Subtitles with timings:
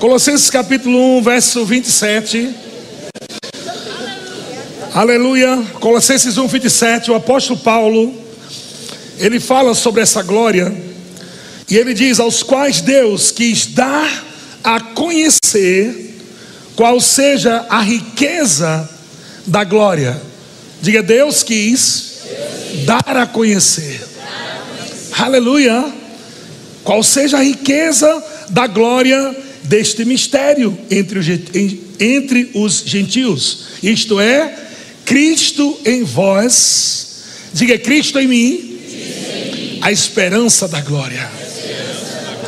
[0.00, 2.54] Colossenses capítulo 1, verso 27.
[4.94, 5.62] Aleluia.
[5.78, 7.10] Colossenses 1, 27.
[7.10, 8.14] O apóstolo Paulo,
[9.18, 10.74] ele fala sobre essa glória.
[11.68, 14.24] E ele diz: Aos quais Deus quis dar
[14.64, 16.18] a conhecer
[16.74, 18.88] qual seja a riqueza
[19.46, 20.18] da glória.
[20.80, 22.22] Diga, Deus quis
[22.86, 24.00] dar a conhecer.
[25.18, 25.92] Aleluia.
[26.84, 31.26] Qual seja a riqueza da glória deste mistério entre os,
[32.00, 34.52] entre os gentios, isto é,
[35.04, 38.80] Cristo em vós, diga Cristo em mim,
[39.80, 41.30] a esperança da glória.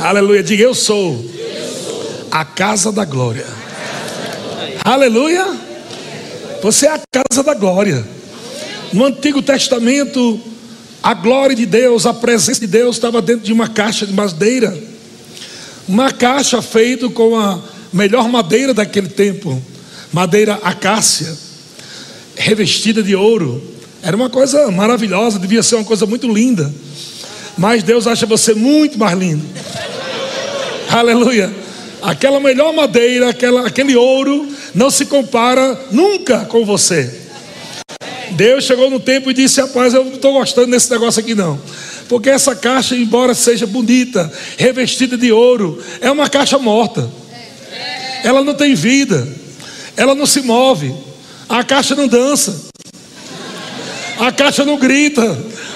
[0.01, 1.25] Aleluia, diga eu sou
[2.29, 3.47] a casa da glória.
[4.85, 5.47] Aleluia,
[6.61, 8.05] você é a casa da glória.
[8.93, 10.41] No Antigo Testamento,
[11.01, 14.92] a glória de Deus, a presença de Deus estava dentro de uma caixa de madeira
[15.93, 17.61] uma caixa feita com a
[17.93, 19.63] melhor madeira daquele tempo,
[20.11, 21.37] madeira acácia,
[22.35, 23.63] revestida de ouro.
[24.03, 26.73] Era uma coisa maravilhosa, devia ser uma coisa muito linda.
[27.59, 29.45] Mas Deus acha você muito mais lindo.
[30.89, 31.55] Aleluia.
[32.01, 37.21] Aquela melhor madeira, aquela, aquele ouro, não se compara nunca com você.
[38.31, 41.61] Deus chegou no tempo e disse: Rapaz, eu não estou gostando desse negócio aqui não.
[42.13, 47.11] Porque essa caixa, embora seja bonita, revestida de ouro, é uma caixa morta.
[48.23, 49.27] Ela não tem vida.
[49.97, 50.95] Ela não se move.
[51.49, 52.67] A caixa não dança.
[54.21, 55.23] A caixa não grita.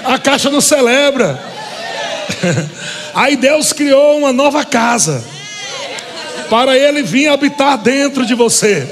[0.04, 1.42] A caixa não celebra.
[3.16, 5.24] Aí Deus criou uma nova casa
[6.50, 8.86] para ele vir habitar dentro de você.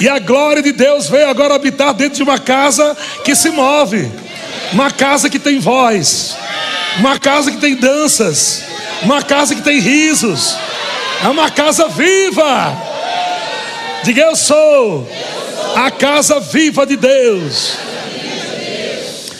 [0.00, 2.96] E a glória de Deus veio agora habitar dentro de uma casa
[3.26, 4.29] que se move
[4.72, 6.36] uma casa que tem voz,
[6.98, 8.62] uma casa que tem danças,
[9.02, 10.56] uma casa que tem risos,
[11.22, 12.76] é uma casa viva.
[14.04, 15.08] Diga eu sou
[15.76, 17.72] a casa viva de Deus.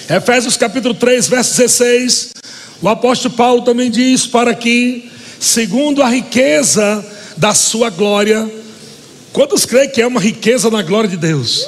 [0.09, 2.31] Efésios capítulo 3, verso 16.
[2.83, 7.05] O apóstolo Paulo também diz: para que, segundo a riqueza
[7.37, 8.51] da sua glória,
[9.33, 11.67] quantos creem que é uma riqueza na glória de Deus?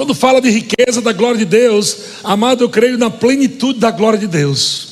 [0.00, 1.94] Quando fala de riqueza da glória de Deus,
[2.24, 4.88] amado, eu creio na plenitude da glória de Deus.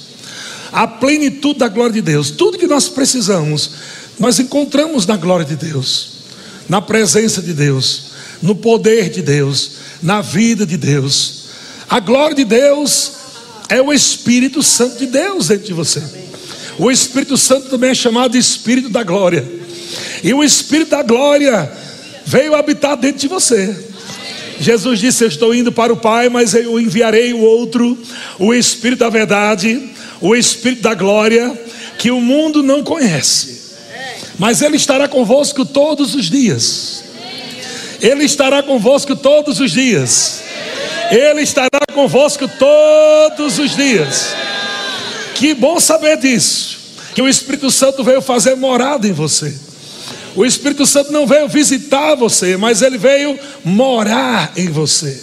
[0.70, 2.30] A plenitude da glória de Deus.
[2.30, 3.70] Tudo que nós precisamos,
[4.18, 6.10] nós encontramos na glória de Deus,
[6.68, 8.02] na presença de Deus,
[8.42, 9.70] no poder de Deus,
[10.02, 11.44] na vida de Deus.
[11.88, 13.12] A glória de Deus
[13.70, 16.02] é o Espírito Santo de Deus dentro de você.
[16.78, 19.50] O Espírito Santo também é chamado Espírito da glória.
[20.22, 21.72] E o Espírito da glória
[22.26, 23.87] veio habitar dentro de você.
[24.60, 27.96] Jesus disse: Eu estou indo para o Pai, mas eu enviarei o outro,
[28.38, 31.58] o Espírito da verdade, o Espírito da glória,
[31.98, 33.60] que o mundo não conhece,
[34.38, 37.04] mas Ele estará convosco todos os dias.
[38.00, 40.42] Ele estará convosco todos os dias.
[41.10, 44.34] Ele estará convosco todos os dias.
[45.34, 46.78] Que bom saber disso.
[47.14, 49.67] Que o Espírito Santo veio fazer morada em você.
[50.38, 55.20] O Espírito Santo não veio visitar você, mas ele veio morar em você.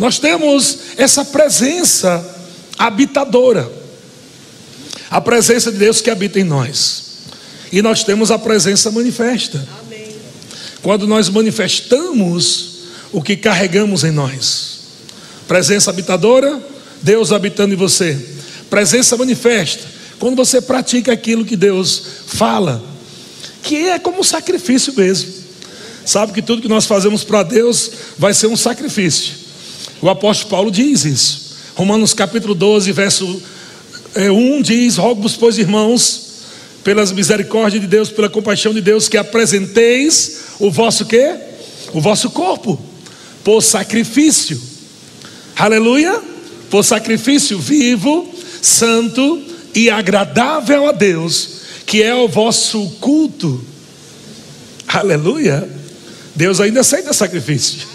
[0.00, 2.28] Nós temos essa presença
[2.76, 3.70] habitadora,
[5.08, 7.04] a presença de Deus que habita em nós,
[7.70, 9.64] e nós temos a presença manifesta.
[10.82, 12.78] Quando nós manifestamos
[13.12, 14.80] o que carregamos em nós,
[15.46, 16.60] presença habitadora,
[17.00, 18.18] Deus habitando em você,
[18.68, 19.84] presença manifesta,
[20.18, 22.90] quando você pratica aquilo que Deus fala
[23.62, 25.32] que é como um sacrifício mesmo.
[26.04, 29.34] Sabe que tudo que nós fazemos para Deus vai ser um sacrifício.
[30.00, 31.52] O apóstolo Paulo diz isso.
[31.74, 33.42] Romanos capítulo 12, verso
[34.16, 36.32] 1 é, diz: Rogo-vos, pois, irmãos,
[36.82, 41.34] pelas misericórdias de Deus, pela compaixão de Deus, que apresenteis o vosso quê?
[41.92, 42.80] O vosso corpo
[43.44, 44.60] por sacrifício.
[45.56, 46.20] Aleluia!
[46.68, 48.28] Por sacrifício vivo,
[48.60, 49.40] santo
[49.74, 51.51] e agradável a Deus
[51.92, 53.62] que é o vosso culto.
[54.88, 55.68] Aleluia.
[56.34, 57.86] Deus ainda aceita sacrifício.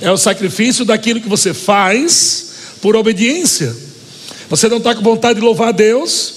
[0.00, 3.76] É o sacrifício daquilo que você faz por obediência.
[4.48, 6.32] Você não está com vontade de louvar a Deus,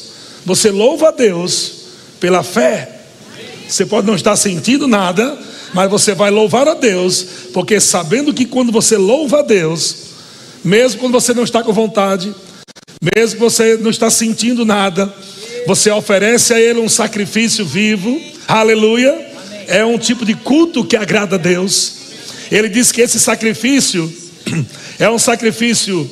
[0.45, 1.71] você louva a Deus
[2.19, 3.03] pela fé.
[3.65, 5.39] Você pode não estar sentindo nada,
[5.73, 9.95] mas você vai louvar a Deus, porque sabendo que quando você louva a Deus,
[10.61, 12.35] mesmo quando você não está com vontade,
[13.15, 15.09] mesmo que você não está sentindo nada,
[15.65, 19.33] você oferece a Ele um sacrifício vivo, aleluia.
[19.67, 21.93] É um tipo de culto que agrada a Deus.
[22.51, 24.11] Ele diz que esse sacrifício
[24.99, 26.09] é um sacrifício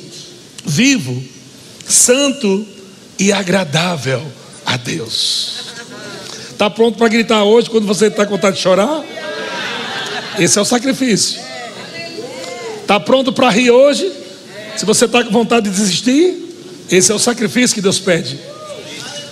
[0.64, 1.22] vivo,
[1.86, 2.66] santo
[3.18, 4.22] e agradável
[4.66, 5.64] a Deus.
[6.50, 9.04] Está pronto para gritar hoje quando você está com vontade de chorar?
[10.38, 11.40] Esse é o sacrifício.
[12.80, 14.10] Está pronto para rir hoje?
[14.76, 16.44] Se você está com vontade de desistir,
[16.90, 18.38] esse é o sacrifício que Deus pede.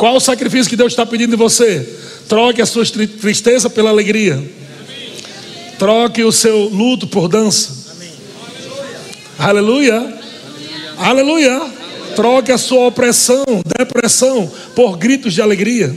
[0.02, 1.88] Qual o sacrifício que Deus está pedindo de você?
[2.28, 4.43] Troque a sua tristeza pela alegria.
[5.78, 7.72] Troque o seu luto por dança.
[9.38, 10.12] Aleluia.
[10.99, 11.62] Aleluia.
[12.16, 13.44] Troque a sua opressão,
[13.78, 15.94] depressão, por gritos de alegria.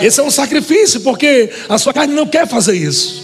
[0.00, 3.22] Esse é um sacrifício, porque a sua carne não quer fazer isso.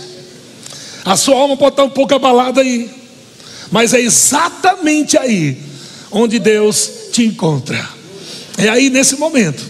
[1.02, 2.90] A sua alma pode estar um pouco abalada aí,
[3.72, 5.56] mas é exatamente aí
[6.10, 7.95] onde Deus te encontra.
[8.58, 9.62] É aí nesse momento,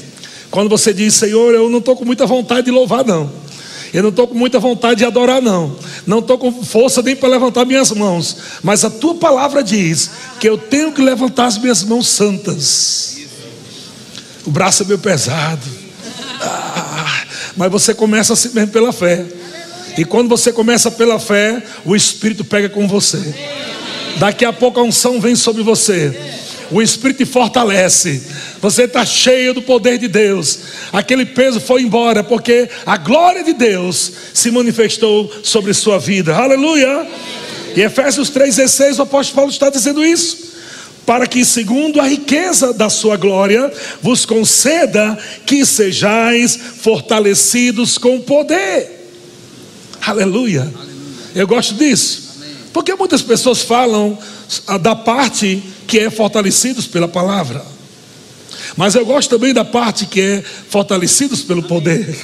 [0.51, 3.31] quando você diz, Senhor, eu não estou com muita vontade de louvar, não.
[3.93, 5.77] Eu não estou com muita vontade de adorar, não.
[6.07, 8.37] Não estou com força nem para levantar minhas mãos.
[8.63, 13.17] Mas a tua palavra diz que eu tenho que levantar as minhas mãos santas.
[14.45, 15.67] O braço é meio pesado.
[16.41, 17.25] Ah,
[17.57, 19.25] mas você começa assim mesmo pela fé.
[19.97, 23.35] E quando você começa pela fé, o Espírito pega com você.
[24.19, 26.15] Daqui a pouco a unção vem sobre você
[26.71, 28.23] o Espírito te fortalece.
[28.61, 30.59] Você está cheio do poder de Deus.
[30.93, 36.35] Aquele peso foi embora, porque a glória de Deus se manifestou sobre sua vida.
[36.35, 37.07] Aleluia!
[37.75, 40.47] E Efésios 3,16, o apóstolo Paulo está dizendo isso.
[41.05, 43.73] Para que, segundo a riqueza da sua glória,
[44.03, 49.09] vos conceda que sejais fortalecidos com poder.
[50.01, 50.69] Aleluia!
[51.35, 52.27] Eu gosto disso.
[52.73, 54.19] Porque muitas pessoas falam
[54.81, 57.65] da parte que é fortalecidos pela palavra.
[58.77, 62.17] Mas eu gosto também da parte que é fortalecidos pelo poder.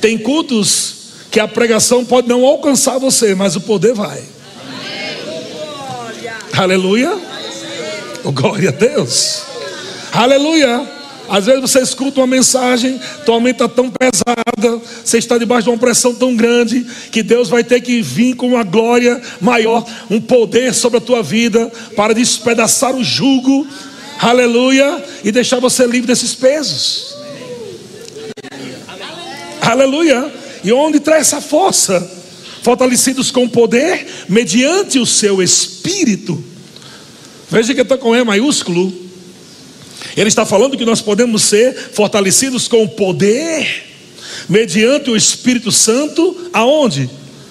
[0.00, 0.94] Tem cultos
[1.30, 4.22] que a pregação pode não alcançar você, mas o poder vai.
[6.52, 7.18] Aleluia.
[8.22, 9.42] Oh, glória a Deus.
[10.12, 11.03] Aleluia.
[11.28, 15.70] Às vezes você escuta uma mensagem, tua mente está tão pesada, você está debaixo de
[15.70, 20.20] uma pressão tão grande, que Deus vai ter que vir com uma glória maior, um
[20.20, 23.66] poder sobre a tua vida, para despedaçar o jugo,
[24.18, 27.14] aleluia, e deixar você livre desses pesos.
[29.62, 30.30] Aleluia.
[30.62, 32.00] E onde traz essa força?
[32.62, 36.42] Fortalecidos com poder, mediante o seu espírito.
[37.50, 39.03] Veja que está com E maiúsculo
[40.16, 43.84] ele está falando que nós podemos ser fortalecidos com o poder,
[44.48, 47.08] mediante o Espírito Santo, aonde?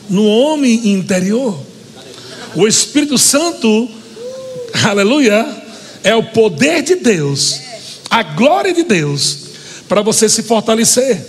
[0.09, 1.57] No homem interior.
[2.55, 3.89] O Espírito Santo,
[4.83, 5.45] aleluia,
[6.03, 7.59] é o poder de Deus,
[8.09, 9.37] a glória de Deus,
[9.87, 11.19] para você se fortalecer.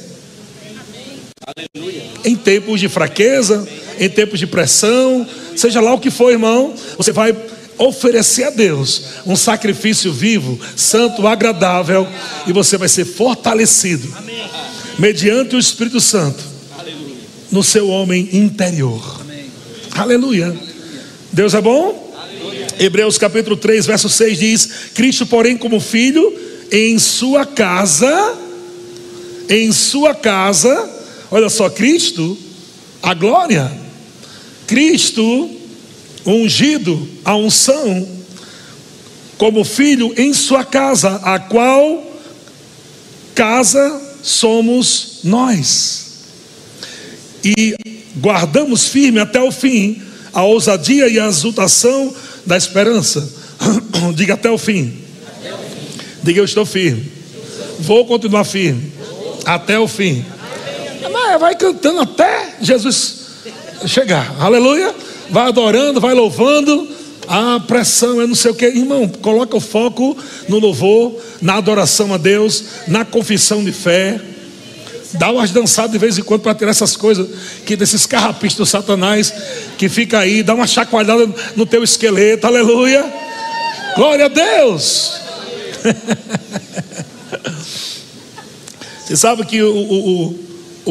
[2.24, 3.66] Em tempos de fraqueza,
[3.98, 7.34] em tempos de pressão, seja lá o que for, irmão, você vai
[7.78, 12.06] oferecer a Deus um sacrifício vivo, santo, agradável,
[12.46, 14.12] e você vai ser fortalecido
[14.98, 16.42] mediante o Espírito Santo
[17.50, 19.22] no seu homem interior.
[19.92, 20.54] Aleluia.
[21.32, 22.04] Deus é bom?
[22.78, 26.36] Hebreus capítulo 3, verso 6 diz: Cristo, porém, como filho,
[26.70, 28.36] em sua casa,
[29.48, 30.90] em sua casa,
[31.30, 32.36] olha só, Cristo,
[33.02, 33.70] a glória,
[34.66, 35.50] Cristo
[36.26, 38.08] ungido, a unção,
[39.36, 42.04] como filho em sua casa, a qual
[43.34, 46.04] casa somos nós.
[47.44, 47.76] E
[48.16, 50.00] guardamos firme até o fim
[50.34, 52.12] a ousadia e a exultação
[52.44, 53.26] da esperança.
[54.14, 54.98] Diga até o fim.
[56.22, 57.10] Diga eu estou firme.
[57.78, 58.92] Vou continuar firme
[59.46, 60.24] até o fim.
[61.38, 63.16] Vai cantando até Jesus
[63.86, 64.34] chegar.
[64.40, 64.94] Aleluia
[65.34, 66.88] vai adorando, vai louvando.
[67.26, 69.08] A pressão é não sei o que, irmão.
[69.08, 70.16] Coloca o foco
[70.48, 74.20] no louvor, na adoração a Deus, na confissão de fé.
[75.14, 77.28] Dá umas dançadas de vez em quando para tirar essas coisas
[77.66, 79.34] que desses carrapistas do Satanás
[79.76, 83.04] que fica aí, dá uma chacoalhada no teu esqueleto, aleluia.
[83.96, 85.14] Glória a Deus.
[89.04, 90.38] Você sabe que o, o, o,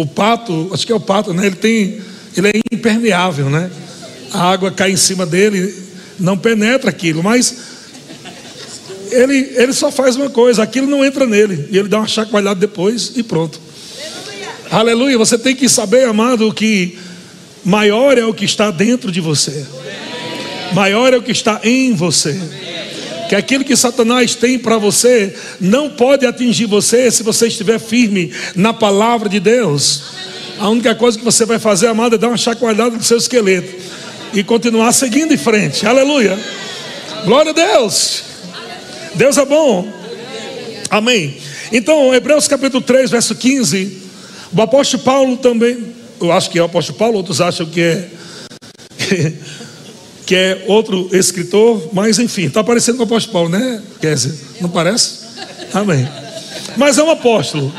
[0.02, 1.46] o pato, acho que é o pato, né?
[1.46, 2.02] Ele tem,
[2.36, 3.72] ele é impermeável, né?
[4.34, 5.74] A água cai em cima dele,
[6.20, 7.56] não penetra aquilo, mas
[9.12, 12.60] ele, ele só faz uma coisa, aquilo não entra nele, e ele dá uma chacoalhada
[12.60, 13.62] depois e pronto.
[14.72, 14.72] Aleluia.
[14.72, 15.18] Aleluia.
[15.20, 16.98] Você tem que saber, amado, que
[17.64, 19.66] maior é o que está dentro de você,
[20.74, 22.38] maior é o que está em você.
[23.30, 28.32] Que aquilo que Satanás tem para você não pode atingir você se você estiver firme
[28.56, 30.04] na palavra de Deus.
[30.60, 33.74] A única coisa que você vai fazer, amado, é dar uma chacoalhada no seu esqueleto
[34.34, 35.86] e continuar seguindo em frente.
[35.86, 36.38] Aleluia.
[37.26, 38.24] Glória a Deus.
[39.16, 39.88] Deus é bom.
[40.90, 41.38] Amém.
[41.72, 44.02] Então, Hebreus capítulo 3, verso 15,
[44.56, 48.10] o apóstolo Paulo também, eu acho que é o apóstolo Paulo, outros acham que é
[50.26, 54.34] que é outro escritor, mas enfim, está parecendo com o apóstolo Paulo, né, Kézia?
[54.62, 55.24] Não parece?
[55.74, 56.08] Amém.
[56.78, 57.74] Mas é um apóstolo.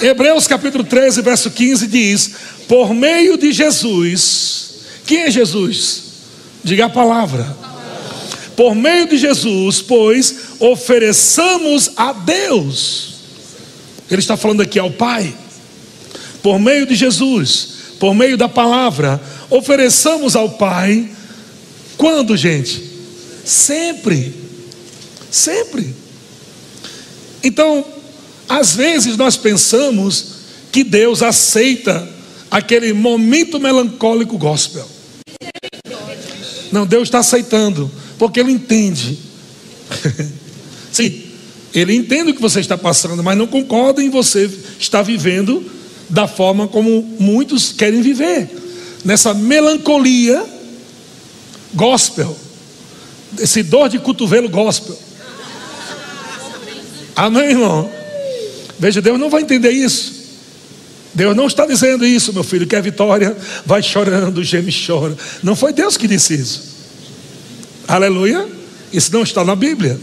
[0.00, 2.32] Hebreus capítulo 13, verso 15 diz:
[2.66, 4.61] Por meio de Jesus,
[5.06, 6.02] quem é Jesus?
[6.62, 7.56] Diga a palavra.
[8.56, 13.14] Por meio de Jesus, pois, ofereçamos a Deus.
[14.10, 15.34] Ele está falando aqui ao Pai.
[16.42, 17.68] Por meio de Jesus,
[17.98, 21.10] por meio da palavra, ofereçamos ao Pai.
[21.96, 22.82] Quando, gente?
[23.44, 24.34] Sempre.
[25.30, 25.94] Sempre.
[27.42, 27.84] Então,
[28.48, 30.26] às vezes nós pensamos
[30.70, 32.08] que Deus aceita
[32.52, 34.86] aquele momento melancólico gospel.
[36.70, 39.18] Não, Deus está aceitando, porque Ele entende.
[40.92, 41.22] Sim,
[41.74, 45.64] Ele entende o que você está passando, mas não concorda em você estar vivendo
[46.10, 48.50] da forma como muitos querem viver
[49.02, 50.44] nessa melancolia
[51.74, 52.36] gospel,
[53.38, 54.98] esse dor de cotovelo gospel.
[57.16, 57.90] Amém, irmão?
[58.78, 60.11] Veja, Deus não vai entender isso.
[61.14, 65.16] Deus não está dizendo isso, meu filho, que vitória vai chorando, geme e chora.
[65.42, 66.72] Não foi Deus que disse isso.
[67.86, 68.48] Aleluia.
[68.92, 69.98] Isso não está na Bíblia.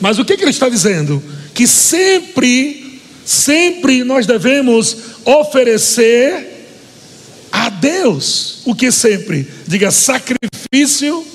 [0.00, 1.22] Mas o que, que ele está dizendo?
[1.54, 6.66] Que sempre, sempre nós devemos oferecer
[7.52, 9.48] a Deus o que sempre?
[9.66, 11.26] Diga sacrifício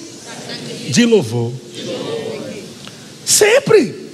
[0.89, 1.53] de louvor.
[3.25, 4.04] Sempre.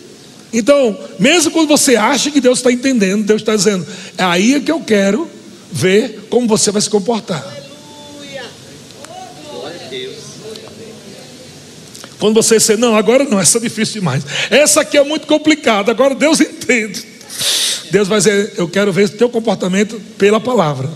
[0.53, 4.71] Então, mesmo quando você acha que Deus está entendendo, Deus está dizendo, é aí que
[4.71, 5.29] eu quero
[5.71, 7.61] ver como você vai se comportar.
[12.19, 14.23] Quando você disser, não, agora não, essa é difícil demais.
[14.51, 17.03] Essa aqui é muito complicada, agora Deus entende.
[17.89, 20.89] Deus vai dizer, eu quero ver o teu comportamento pela palavra.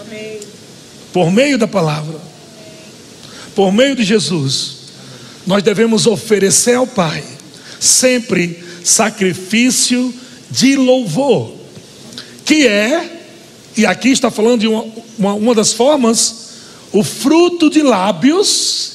[0.00, 0.40] Amém.
[1.12, 2.18] Por meio da palavra.
[3.54, 4.78] Por meio de Jesus.
[5.46, 7.22] Nós devemos oferecer ao Pai
[7.78, 10.12] sempre sacrifício
[10.50, 11.54] de louvor,
[12.44, 13.22] que é,
[13.76, 14.84] e aqui está falando de uma,
[15.18, 16.50] uma, uma das formas,
[16.92, 18.92] o fruto de lábios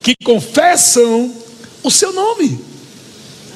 [0.00, 1.32] que confessam
[1.82, 2.58] o seu nome.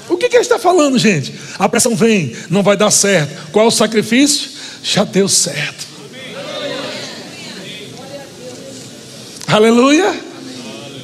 [0.09, 1.35] O que, que ele está falando, gente?
[1.59, 3.51] A pressão vem, não vai dar certo.
[3.53, 4.51] Qual é o sacrifício?
[4.83, 5.87] Já deu certo.
[9.47, 10.15] Aleluia.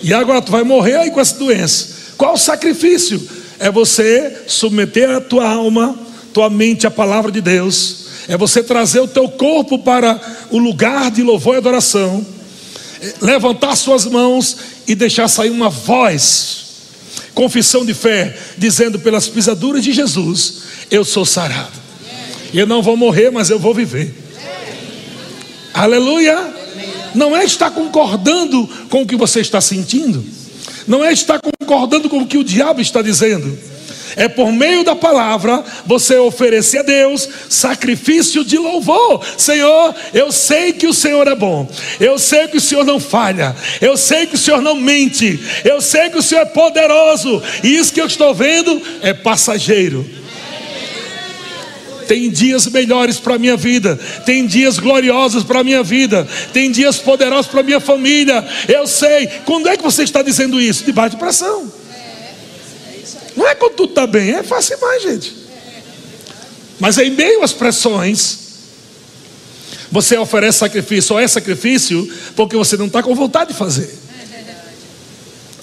[0.03, 1.95] E agora tu vai morrer aí com essa doença.
[2.17, 3.21] Qual o sacrifício?
[3.65, 5.99] É você submeter a tua alma,
[6.35, 11.11] tua mente à palavra de Deus, é você trazer o teu corpo para o lugar
[11.11, 12.27] de louvor e adoração,
[13.01, 14.55] é levantar suas mãos
[14.87, 16.65] e deixar sair uma voz,
[17.33, 20.57] confissão de fé, dizendo pelas pisaduras de Jesus:
[20.91, 21.81] Eu sou sarado.
[22.53, 24.15] Eu não vou morrer, mas eu vou viver.
[25.73, 26.55] Aleluia!
[27.15, 30.23] Não é estar concordando com o que você está sentindo
[30.87, 33.59] não é estar concordando com o que o diabo está dizendo.
[34.17, 39.25] É por meio da palavra você oferecer a Deus sacrifício de louvor.
[39.37, 41.69] Senhor, eu sei que o Senhor é bom.
[41.99, 43.55] Eu sei que o Senhor não falha.
[43.81, 45.41] Eu sei que o Senhor não mente.
[45.65, 47.43] Eu sei que o Senhor é poderoso.
[47.63, 50.24] E isso que eu estou vendo é passageiro.
[52.07, 56.71] Tem dias melhores para a minha vida, tem dias gloriosos para a minha vida, tem
[56.71, 58.47] dias poderosos para a minha família.
[58.69, 59.27] Eu sei.
[59.45, 60.85] Quando é que você está dizendo isso?
[60.85, 61.73] Debaixo de pressão.
[63.37, 65.35] Não é quando tudo está bem, é fácil mais, gente.
[66.79, 68.39] Mas em meio às pressões,
[69.91, 74.03] você oferece sacrifício, ou é sacrifício, porque você não está com vontade de fazer.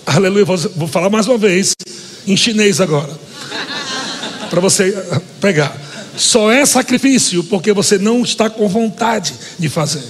[0.06, 1.74] Aleluia, vou falar mais uma vez,
[2.28, 3.12] em chinês agora,
[4.50, 4.92] para você
[5.40, 5.76] pegar.
[6.16, 10.04] Só é sacrifício porque você não está com vontade de fazer.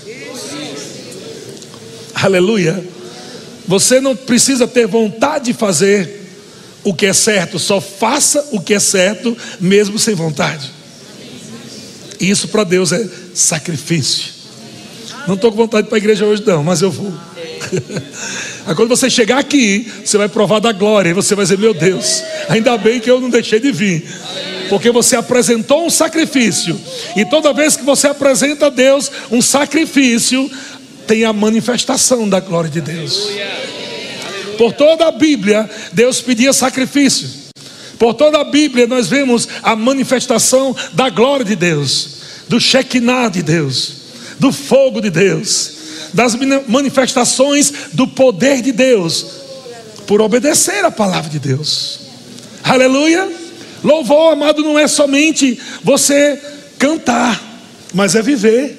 [2.14, 2.84] Aleluia.
[3.68, 6.20] Você não precisa ter vontade de fazer
[6.84, 10.72] o que é certo, só faça o que é certo, mesmo sem vontade.
[12.20, 14.42] Isso para Deus é sacrifício.
[15.28, 17.14] Não estou com vontade para a igreja hoje, não, mas eu vou.
[18.66, 21.74] Aí quando você chegar aqui, você vai provar da glória, e você vai dizer: Meu
[21.74, 24.04] Deus, ainda bem que eu não deixei de vir
[24.72, 26.80] porque você apresentou um sacrifício.
[27.18, 30.50] E toda vez que você apresenta a Deus um sacrifício,
[31.06, 33.32] tem a manifestação da glória de Deus.
[34.58, 37.30] Por toda a Bíblia, Deus pedia sacrifício.
[38.00, 43.44] Por toda a Bíblia, nós vemos a manifestação da glória de Deus, do Shekinah de
[43.44, 43.96] Deus,
[44.40, 45.72] do fogo de Deus,
[46.14, 46.34] das
[46.66, 49.26] manifestações do poder de Deus,
[50.08, 52.00] por obedecer a palavra de Deus.
[52.64, 53.41] Aleluia.
[53.84, 56.40] Louvor, amado, não é somente você
[56.78, 57.42] cantar,
[57.94, 58.78] mas é viver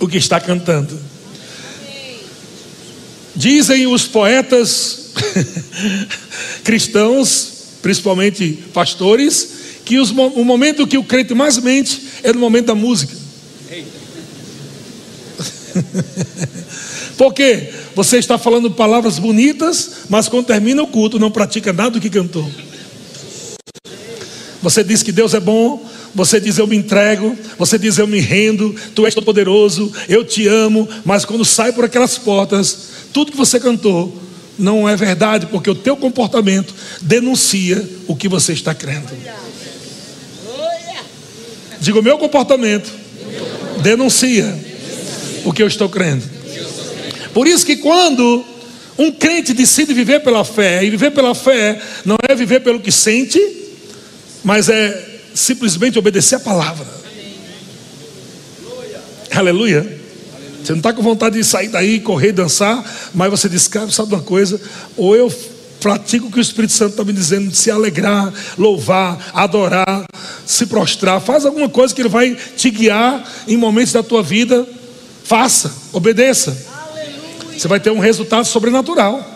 [0.00, 0.98] o que está cantando.
[3.34, 5.12] Dizem os poetas
[6.64, 9.48] cristãos, principalmente pastores,
[9.84, 13.14] que os, o momento que o crente mais mente é no momento da música.
[17.16, 22.00] Porque você está falando palavras bonitas, mas quando termina o culto não pratica nada do
[22.00, 22.50] que cantou.
[24.66, 28.18] Você diz que Deus é bom, você diz eu me entrego, você diz eu me
[28.18, 33.30] rendo, tu és todo poderoso, eu te amo, mas quando sai por aquelas portas, tudo
[33.30, 34.20] que você cantou
[34.58, 39.06] não é verdade, porque o teu comportamento denuncia o que você está crendo.
[41.78, 42.90] Diga o meu comportamento
[43.82, 44.52] denuncia
[45.44, 46.24] o que eu estou crendo.
[47.32, 48.44] Por isso que quando
[48.98, 52.90] um crente decide viver pela fé, e viver pela fé não é viver pelo que
[52.90, 53.65] sente,
[54.46, 56.86] mas é simplesmente obedecer a palavra.
[59.34, 59.98] Aleluia.
[60.62, 64.14] Você não está com vontade de sair daí, correr, dançar, mas você diz, cara, sabe
[64.14, 64.60] uma coisa?
[64.96, 65.34] Ou eu
[65.80, 70.06] pratico o que o Espírito Santo está me dizendo, se alegrar, louvar, adorar,
[70.46, 74.64] se prostrar, faz alguma coisa que Ele vai te guiar em momentos da tua vida,
[75.24, 76.56] faça, obedeça.
[77.52, 79.28] Você vai ter um resultado sobrenatural.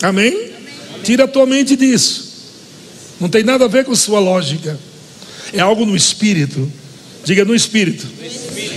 [0.00, 0.52] Amém?
[1.02, 2.27] Tira a tua mente disso.
[3.20, 4.78] Não tem nada a ver com sua lógica.
[5.52, 6.70] É algo no espírito.
[7.24, 8.06] Diga no espírito.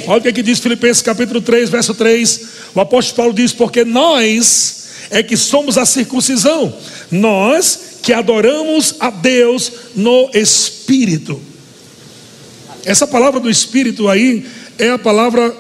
[0.08, 2.42] Olha o que, é que diz Filipenses capítulo 3, verso 3.
[2.74, 6.74] O apóstolo Paulo diz: Porque nós é que somos a circuncisão,
[7.12, 11.40] nós que adoramos a Deus no espírito.
[12.84, 14.46] Essa palavra do espírito aí
[14.80, 15.56] é a palavra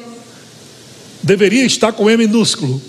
[1.21, 2.81] deveria estar com E minúsculo,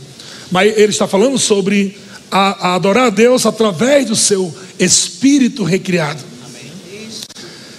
[0.51, 1.97] mas ele está falando sobre
[2.31, 6.23] a, a adorar a Deus através do seu espírito recriado.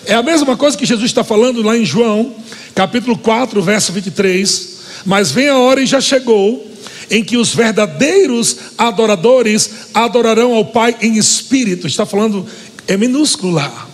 [0.06, 2.36] É a mesma coisa que Jesus está falando lá em João,
[2.76, 4.74] capítulo 4, verso 23.
[5.06, 6.72] Mas vem a hora e já chegou
[7.10, 11.88] em que os verdadeiros adoradores adorarão ao Pai em espírito.
[11.88, 12.46] Está falando,
[12.88, 13.88] é minúsculo lá.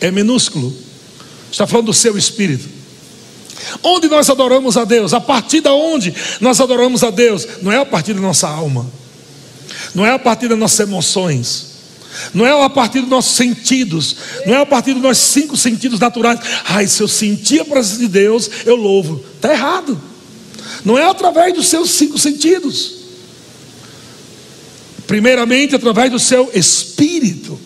[0.00, 0.74] É minúsculo.
[1.50, 2.68] Está falando do seu espírito.
[3.82, 5.12] Onde nós adoramos a Deus?
[5.12, 7.46] A partir da onde nós adoramos a Deus?
[7.62, 9.01] Não é a partir da nossa alma
[9.94, 11.72] não é a partir das nossas emoções,
[12.34, 15.98] não é a partir dos nossos sentidos, não é a partir dos nossos cinco sentidos
[15.98, 16.40] naturais.
[16.64, 19.24] Ai, se eu sentir a presença de Deus, eu louvo.
[19.34, 20.00] Está errado.
[20.84, 22.96] Não é através dos seus cinco sentidos.
[25.06, 27.58] Primeiramente, através do seu espírito.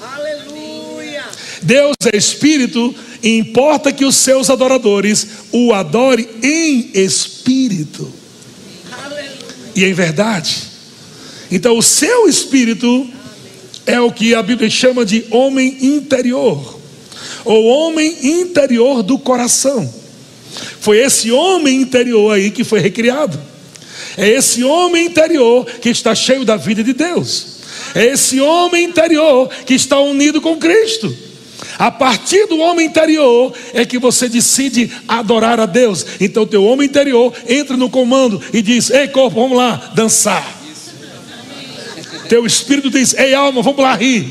[0.00, 1.24] Aleluia.
[1.62, 8.12] Deus é espírito e importa que os seus adoradores o adorem em espírito
[8.92, 9.32] Aleluia.
[9.74, 10.67] e em verdade.
[11.50, 13.08] Então, o seu espírito
[13.86, 16.78] é o que a Bíblia chama de homem interior,
[17.44, 19.92] ou homem interior do coração.
[20.80, 23.40] Foi esse homem interior aí que foi recriado.
[24.16, 27.58] É esse homem interior que está cheio da vida de Deus.
[27.94, 31.14] É esse homem interior que está unido com Cristo.
[31.78, 36.04] A partir do homem interior é que você decide adorar a Deus.
[36.20, 40.57] Então, teu homem interior entra no comando e diz: Ei, corpo, vamos lá dançar.
[42.28, 44.26] Teu espírito diz: Ei, alma, vamos lá rir.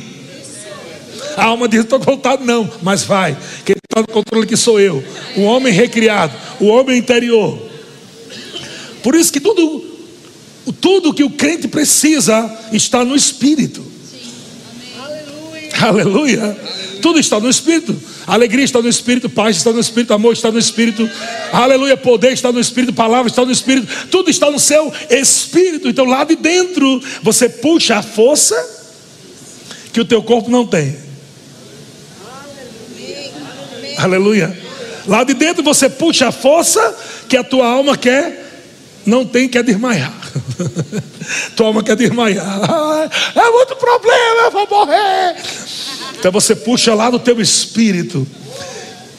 [1.36, 3.38] A alma diz: Estou voltado, não, mas vai.
[3.65, 5.03] Quem está no controle aqui sou eu,
[5.36, 7.60] o homem recriado, o homem interior.
[9.03, 9.86] Por isso que tudo,
[10.81, 13.86] tudo que o crente precisa está no espírito.
[14.99, 15.69] Aleluia.
[15.81, 16.57] Aleluia.
[17.01, 17.95] Tudo está no Espírito.
[18.25, 21.10] Alegria está no Espírito, paz está no Espírito, amor está no Espírito.
[21.51, 21.97] Aleluia.
[21.97, 23.88] Poder está no Espírito, palavra está no Espírito.
[24.07, 25.88] Tudo está no seu Espírito.
[25.88, 28.55] Então lá de dentro você puxa a força
[29.93, 30.97] que o teu corpo não tem.
[33.97, 34.55] Aleluia.
[35.07, 36.95] Lá de dentro você puxa a força
[37.27, 38.45] que a tua alma quer,
[39.05, 40.13] não tem, quer desmaiar.
[41.55, 42.45] tua alma quer desmaiar.
[42.45, 45.36] Ah, é muito problema, eu vou morrer.
[46.19, 48.27] Então você puxa lá do teu espírito.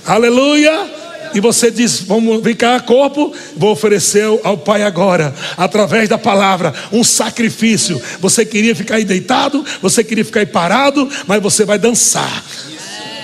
[0.04, 0.98] Aleluia.
[1.34, 3.32] E você diz: Vamos, vem cá, corpo.
[3.56, 8.00] Vou oferecer ao Pai agora, através da palavra, um sacrifício.
[8.20, 12.44] Você queria ficar aí deitado, você queria ficar aí parado, mas você vai dançar.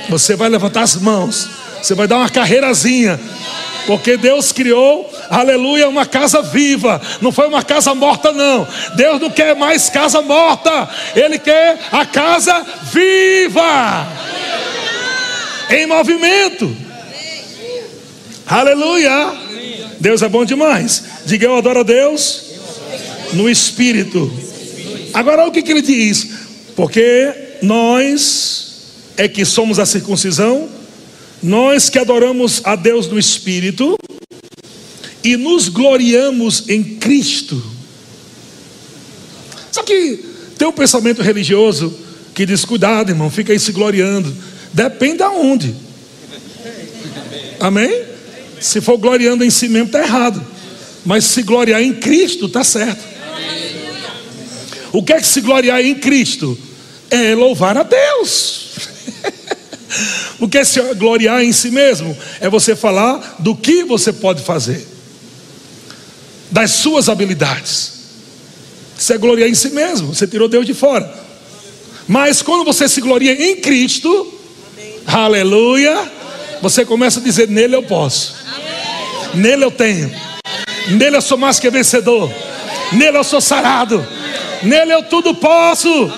[0.08, 1.48] Você vai levantar as mãos.
[1.82, 3.18] Você vai dar uma carreirazinha.
[3.86, 8.66] Porque Deus criou, aleluia, uma casa viva, não foi uma casa morta, não.
[8.96, 14.06] Deus não quer mais casa morta, Ele quer a casa viva,
[15.70, 16.74] em movimento.
[18.46, 19.32] Aleluia,
[20.00, 21.04] Deus é bom demais.
[21.26, 22.44] Diga eu adoro a Deus
[23.32, 24.32] no espírito.
[25.12, 26.28] Agora o que, que ele diz:
[26.74, 28.64] Porque nós
[29.16, 30.68] é que somos a circuncisão,
[31.44, 33.98] nós que adoramos a Deus no Espírito
[35.22, 37.62] e nos gloriamos em Cristo.
[39.70, 40.24] Só que
[40.56, 41.94] tem um pensamento religioso
[42.34, 44.34] que diz: cuidado, irmão, fica aí se gloriando.
[44.72, 45.74] Depende aonde.
[47.60, 48.04] Amém?
[48.58, 50.42] Se for gloriando em si mesmo, está errado.
[51.04, 53.04] Mas se gloriar em Cristo, está certo.
[54.92, 56.58] O que é que se gloriar em Cristo?
[57.10, 58.63] É louvar a Deus.
[60.38, 62.16] O que é se gloriar em si mesmo?
[62.40, 64.86] É você falar do que você pode fazer,
[66.50, 67.92] das suas habilidades.
[68.98, 71.12] Isso é gloriar em si mesmo, você tirou Deus de fora.
[72.06, 74.32] Mas quando você se gloria em Cristo,
[74.72, 74.94] Amém.
[75.06, 76.10] aleluia,
[76.60, 79.42] você começa a dizer: nele eu posso, Amém.
[79.42, 80.14] nele eu tenho,
[80.88, 82.30] nele eu sou mais que vencedor,
[82.92, 84.06] nele eu sou sarado.
[84.64, 86.10] Nele eu tudo posso.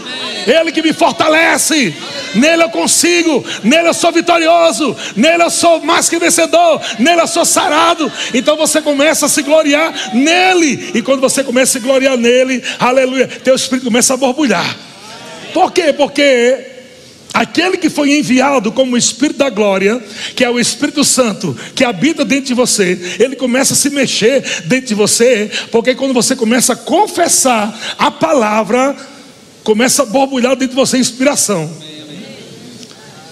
[0.47, 1.95] Ele que me fortalece.
[2.37, 7.27] Nele eu consigo, nele eu sou vitorioso, nele eu sou mais que vencedor, nele eu
[7.27, 8.11] sou sarado.
[8.33, 12.63] Então você começa a se gloriar nele, e quando você começa a se gloriar nele,
[12.79, 14.77] aleluia, teu espírito começa a borbulhar.
[15.53, 15.93] Por quê?
[15.93, 16.77] Porque
[17.37, 20.03] Aquele que foi enviado como o Espírito da glória,
[20.35, 24.43] que é o Espírito Santo, que habita dentro de você, ele começa a se mexer
[24.65, 28.97] dentro de você, porque quando você começa a confessar a palavra,
[29.63, 31.71] começa a borbulhar dentro de você inspiração.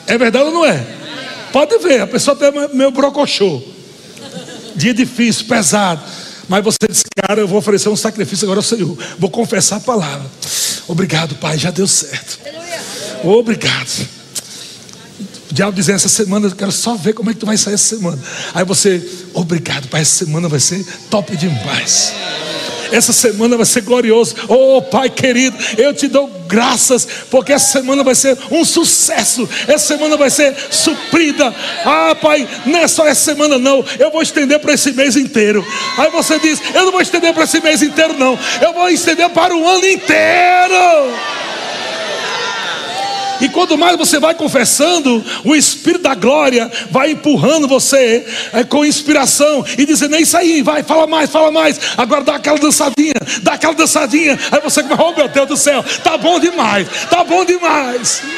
[0.07, 0.85] É verdade ou não é?
[1.53, 3.63] Pode ver, a pessoa tem meio brocochô.
[4.75, 6.03] Dia difícil, pesado.
[6.49, 8.97] Mas você diz, cara, eu vou oferecer um sacrifício agora ao Senhor.
[9.19, 10.29] Vou confessar a palavra.
[10.87, 12.39] Obrigado, Pai, já deu certo.
[13.23, 14.09] Obrigado.
[15.51, 17.75] O diabo dizendo essa semana, eu quero só ver como é que tu vai sair
[17.75, 18.19] essa semana.
[18.53, 22.13] Aí você, obrigado, Pai, essa semana vai ser top demais.
[22.93, 24.35] Essa semana vai ser glorioso.
[24.49, 29.49] Oh, Pai querido, eu te dou graças, porque essa semana vai ser um sucesso.
[29.67, 31.55] Essa semana vai ser suprida.
[31.85, 33.85] Ah, Pai, não é só essa semana, não.
[33.99, 35.65] Eu vou estender para esse mês inteiro.
[35.99, 38.39] Aí você diz: Eu não vou estender para esse mês inteiro, não.
[38.61, 41.15] Eu vou estender para o ano inteiro.
[43.45, 48.87] E quanto mais você vai confessando, o Espírito da glória vai empurrando você é, com
[48.87, 51.79] inspiração e dizendo: É isso aí, vai, fala mais, fala mais.
[51.99, 54.39] Agora dá aquela dançadinha, dá aquela dançadinha.
[54.51, 58.23] Aí você vai, oh meu Deus do céu, tá bom demais, tá bom demais.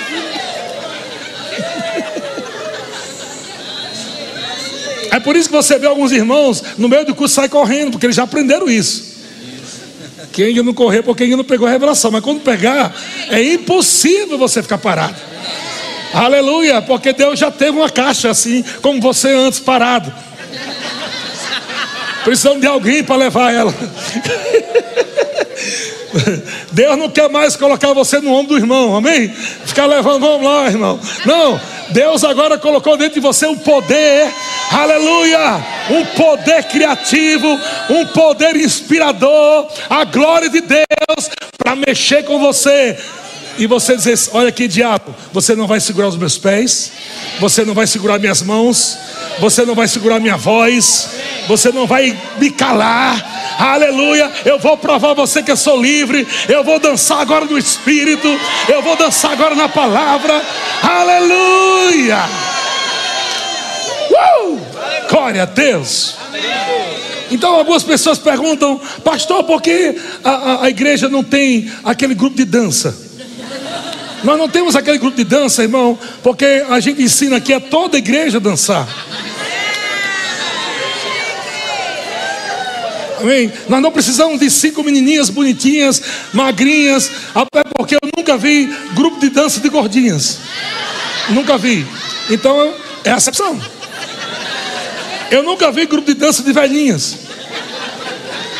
[5.08, 8.04] É por isso que você vê alguns irmãos no meio do curso sai correndo, porque
[8.04, 9.15] eles já aprenderam isso.
[10.36, 12.10] Quem ainda não correr porque ainda não pegou a revelação.
[12.10, 12.94] Mas quando pegar,
[13.30, 15.16] é impossível você ficar parado.
[16.12, 20.12] Aleluia, porque Deus já teve uma caixa assim, como você antes parado.
[22.22, 23.72] Precisamos de alguém para levar ela.
[26.72, 29.28] Deus não quer mais colocar você no ombro do irmão, amém?
[29.28, 31.00] Ficar levando, vamos lá, irmão.
[31.24, 34.32] Não, Deus agora colocou dentro de você um poder,
[34.70, 37.48] aleluia, um poder criativo,
[37.90, 42.96] um poder inspirador, a glória de Deus para mexer com você.
[43.58, 46.92] E você dizer: Olha aqui, diabo, você não vai segurar os meus pés,
[47.40, 48.98] você não vai segurar minhas mãos,
[49.38, 51.08] você não vai segurar minha voz,
[51.48, 53.34] você não vai me calar.
[53.58, 56.26] Aleluia, eu vou provar você que eu sou livre.
[56.48, 58.28] Eu vou dançar agora no Espírito,
[58.68, 60.42] eu vou dançar agora na palavra.
[60.82, 62.18] Aleluia,
[64.10, 64.60] uh!
[65.08, 66.14] glória a Deus.
[67.30, 72.36] Então algumas pessoas perguntam, pastor, por que a, a, a igreja não tem aquele grupo
[72.36, 73.05] de dança?
[74.24, 77.96] Nós não temos aquele grupo de dança, irmão, porque a gente ensina aqui a toda
[77.96, 78.86] a igreja a dançar.
[83.20, 83.52] Amém?
[83.68, 86.02] Nós não precisamos de cinco menininhas bonitinhas,
[86.32, 90.38] magrinhas, até porque eu nunca vi grupo de dança de gordinhas.
[91.30, 91.86] Nunca vi.
[92.30, 92.74] Então
[93.04, 93.60] é exceção.
[95.30, 97.25] Eu nunca vi grupo de dança de velhinhas.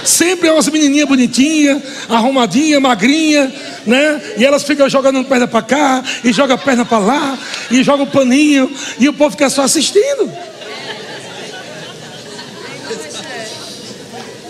[0.06, 3.52] Sempre é umas menininhas bonitinhas, arrumadinha, magrinha,
[3.84, 4.22] né?
[4.38, 7.38] E elas ficam jogando perna para cá, e joga perna para lá,
[7.70, 10.32] e joga o paninho, e o povo fica só assistindo.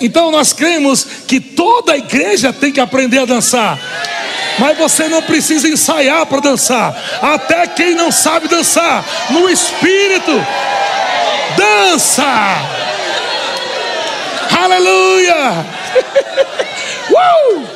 [0.00, 3.78] Então nós cremos que toda a igreja tem que aprender a dançar.
[4.58, 6.94] Mas você não precisa ensaiar para dançar.
[7.22, 10.32] Até quem não sabe dançar, no espírito,
[11.56, 12.75] dança.
[14.66, 15.64] Aleluia!
[17.14, 17.66] uh!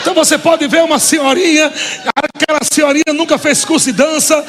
[0.00, 1.72] Então você pode ver uma senhorinha,
[2.14, 4.44] aquela senhorinha nunca fez curso de dança,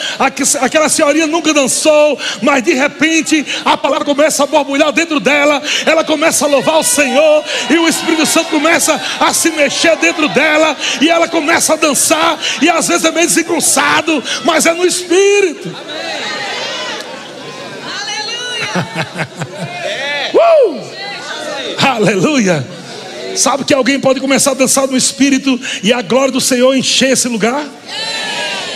[0.62, 6.04] aquela senhorinha nunca dançou, mas de repente a palavra começa a borbulhar dentro dela, ela
[6.04, 10.78] começa a louvar o Senhor, e o Espírito Santo começa a se mexer dentro dela,
[11.02, 15.76] e ela começa a dançar, e às vezes é meio desengonçado, mas é no Espírito.
[20.36, 20.90] uh!
[21.78, 22.66] Aleluia!
[23.36, 27.12] Sabe que alguém pode começar a dançar no espírito e a glória do Senhor encher
[27.12, 27.66] esse lugar?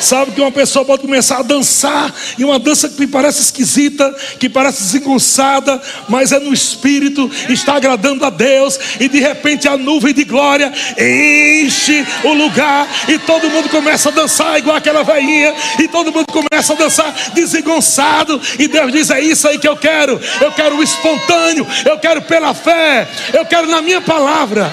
[0.04, 4.50] Sabe que uma pessoa pode começar a dançar, e uma dança que parece esquisita, que
[4.50, 10.14] parece desengonçada, mas é no espírito, está agradando a Deus, e de repente a nuvem
[10.14, 15.88] de glória enche o lugar, e todo mundo começa a dançar igual aquela velhinha, e
[15.88, 20.20] todo mundo começa a dançar desengonçado, e Deus diz: É isso aí que eu quero,
[20.42, 24.70] eu quero o espontâneo, eu quero pela fé, eu quero na minha palavra.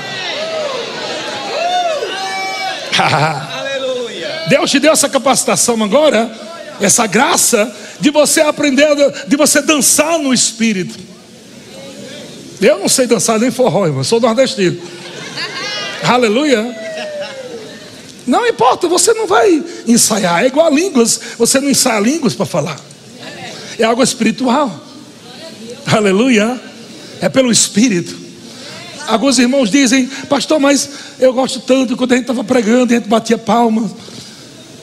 [4.51, 6.29] Deus te deu essa capacitação agora,
[6.81, 8.89] essa graça de você aprender,
[9.29, 10.99] de você dançar no espírito.
[12.61, 14.77] Eu não sei dançar nem forró, irmão, sou nordestino.
[16.03, 16.77] Aleluia.
[18.27, 20.43] Não importa, você não vai ensaiar.
[20.43, 22.81] É igual a línguas, você não ensaia línguas para falar.
[23.79, 24.85] É algo espiritual.
[25.87, 26.61] Aleluia.
[27.21, 28.19] É pelo espírito.
[29.07, 33.09] Alguns irmãos dizem, pastor, mas eu gosto tanto quando a gente estava pregando, a gente
[33.09, 34.10] batia palmas.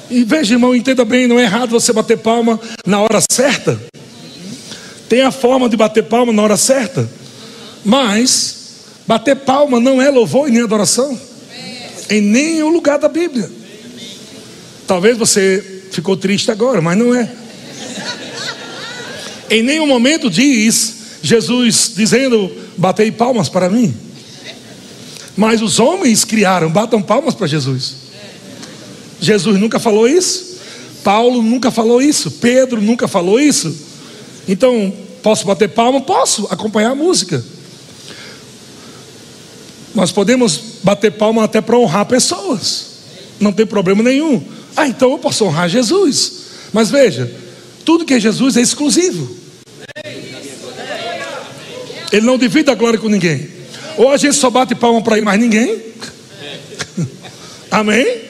[0.09, 3.79] E veja, irmão, entenda bem, não é errado você bater palma na hora certa.
[5.09, 7.09] Tem a forma de bater palma na hora certa.
[7.83, 11.17] Mas bater palma não é louvor e nem adoração.
[12.09, 13.49] Em nenhum lugar da Bíblia.
[14.85, 17.29] Talvez você ficou triste agora, mas não é.
[19.49, 23.93] Em nenhum momento diz Jesus dizendo: Batei palmas para mim.
[25.35, 28.06] Mas os homens criaram, batam palmas para Jesus.
[29.19, 30.57] Jesus nunca falou isso,
[31.03, 33.75] Paulo nunca falou isso, Pedro nunca falou isso.
[34.47, 36.01] Então, posso bater palma?
[36.01, 37.43] Posso acompanhar a música.
[39.95, 42.85] Nós podemos bater palma até para honrar pessoas,
[43.39, 44.43] não tem problema nenhum.
[44.75, 46.33] Ah, então eu posso honrar Jesus.
[46.71, 47.31] Mas veja,
[47.83, 49.35] tudo que é Jesus é exclusivo.
[52.11, 53.49] Ele não divide a glória com ninguém.
[53.97, 55.81] Ou a gente só bate palma para ir mais ninguém.
[57.71, 58.26] Amém?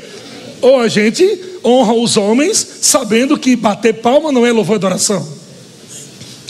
[0.62, 5.28] Ou a gente honra os homens, sabendo que bater palma não é louvor e adoração.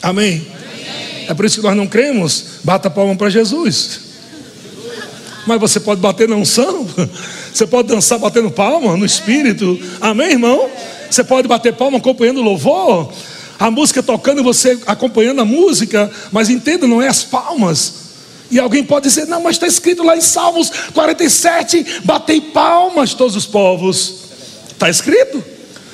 [0.02, 0.46] Amém?
[1.28, 4.00] É por isso que nós não cremos, bata palma para Jesus.
[5.46, 6.88] Mas você pode bater na unção,
[7.54, 9.80] você pode dançar batendo palma no espírito.
[10.00, 10.70] Amém, irmão?
[11.10, 13.12] Você pode bater palma acompanhando o louvor,
[13.60, 18.07] a música tocando e você acompanhando a música, mas entenda, não é as palmas,
[18.50, 23.36] e alguém pode dizer, não, mas está escrito lá em Salmos 47: batei palmas todos
[23.36, 24.16] os povos.
[24.72, 25.44] Está escrito,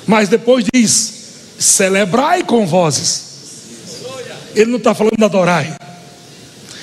[0.05, 1.13] mas depois diz:
[1.57, 3.33] celebrai com vozes.
[4.55, 5.75] Ele não está falando de adorai,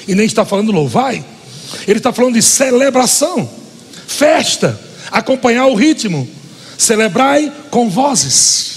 [0.08, 1.24] e nem está falando louvai,
[1.86, 3.48] ele está falando de celebração,
[4.06, 4.78] festa,
[5.10, 6.28] acompanhar o ritmo.
[6.76, 8.70] Celebrai com vozes.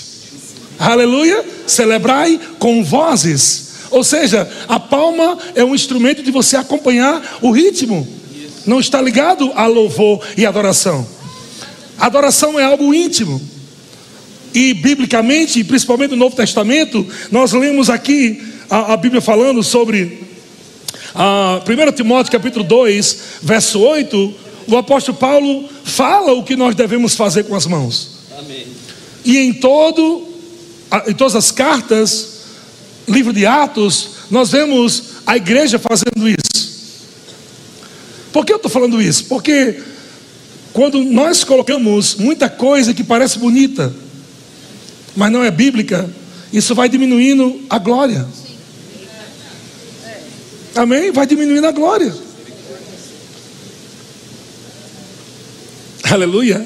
[0.77, 1.43] Aleluia!
[1.65, 3.62] Celebrai com vozes.
[3.93, 8.07] Ou seja, a palma é um instrumento de você acompanhar o ritmo.
[8.65, 11.07] Não está ligado a louvor e adoração.
[11.97, 13.39] Adoração é algo íntimo.
[14.51, 20.23] E biblicamente, principalmente no Novo Testamento, nós lemos aqui a, a Bíblia falando sobre
[21.13, 24.33] a 1 Timóteo capítulo 2, verso 8,
[24.67, 28.09] o apóstolo Paulo fala o que nós devemos fazer com as mãos.
[28.39, 28.65] Amém.
[29.23, 30.27] E em todo,
[31.07, 32.32] em todas as cartas,
[33.07, 36.53] livro de Atos, nós vemos a igreja fazendo isso.
[38.31, 39.25] Por que eu estou falando isso?
[39.25, 39.81] Porque
[40.73, 43.93] quando nós colocamos muita coisa que parece bonita,
[45.15, 46.09] mas não é bíblica,
[46.51, 48.27] isso vai diminuindo a glória.
[50.75, 51.11] Amém?
[51.11, 52.13] Vai diminuindo a glória.
[56.03, 56.65] Aleluia.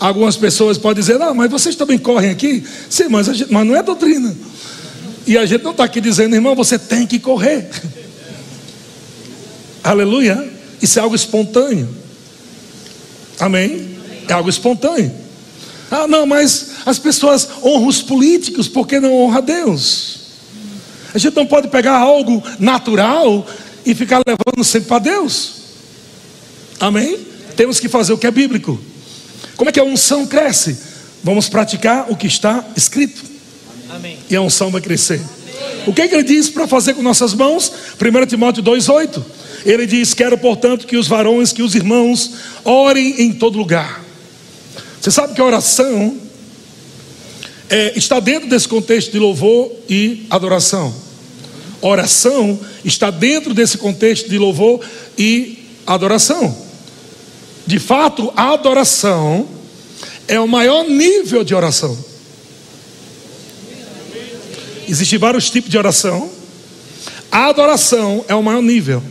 [0.00, 2.64] Algumas pessoas podem dizer, não, mas vocês também correm aqui?
[2.90, 4.34] Sim, mas, gente, mas não é doutrina.
[5.26, 7.68] E a gente não está aqui dizendo, irmão, você tem que correr.
[9.82, 10.50] Aleluia.
[10.80, 11.88] Isso é algo espontâneo.
[13.38, 13.96] Amém?
[14.28, 15.12] É algo espontâneo.
[15.90, 20.20] Ah, não, mas as pessoas honram os políticos, por que não honra Deus?
[21.14, 23.46] A gente não pode pegar algo natural
[23.84, 25.52] e ficar levando sempre para Deus.
[26.80, 27.18] Amém?
[27.56, 28.80] Temos que fazer o que é bíblico.
[29.56, 30.78] Como é que a unção cresce?
[31.22, 33.31] Vamos praticar o que está escrito.
[33.92, 34.18] Amém.
[34.30, 35.20] E a unção vai crescer.
[35.86, 37.70] O que, é que ele diz para fazer com nossas mãos?
[38.00, 39.22] 1 Timóteo 2,8.
[39.64, 42.32] Ele diz: Quero, portanto, que os varões, que os irmãos
[42.64, 44.02] orem em todo lugar.
[45.00, 46.16] Você sabe que a oração
[47.68, 50.94] é, está dentro desse contexto de louvor e adoração.
[51.80, 54.80] Oração está dentro desse contexto de louvor
[55.18, 56.56] e adoração.
[57.66, 59.48] De fato, a adoração
[60.28, 62.11] é o maior nível de oração.
[64.92, 66.30] Existem vários tipos de oração.
[67.30, 69.02] A adoração é o maior nível.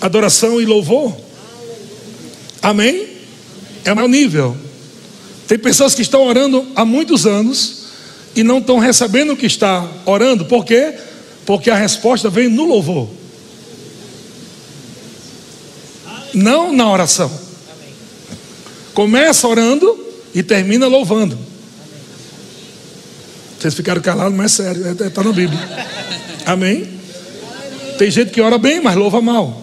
[0.00, 1.16] Adoração e louvor.
[2.60, 3.06] Amém?
[3.84, 4.56] É o maior nível.
[5.46, 7.84] Tem pessoas que estão orando há muitos anos
[8.34, 10.46] e não estão recebendo o que está orando.
[10.46, 10.92] Por quê?
[11.46, 13.08] Porque a resposta vem no louvor.
[16.34, 17.30] Não na oração.
[18.92, 21.51] Começa orando e termina louvando.
[23.62, 25.60] Vocês ficaram calados, mas é sério, está é, na Bíblia.
[26.44, 26.98] Amém?
[27.96, 29.62] Tem gente que ora bem, mas louva mal.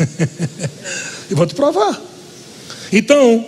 [1.30, 1.96] e vou te provar.
[2.92, 3.46] Então,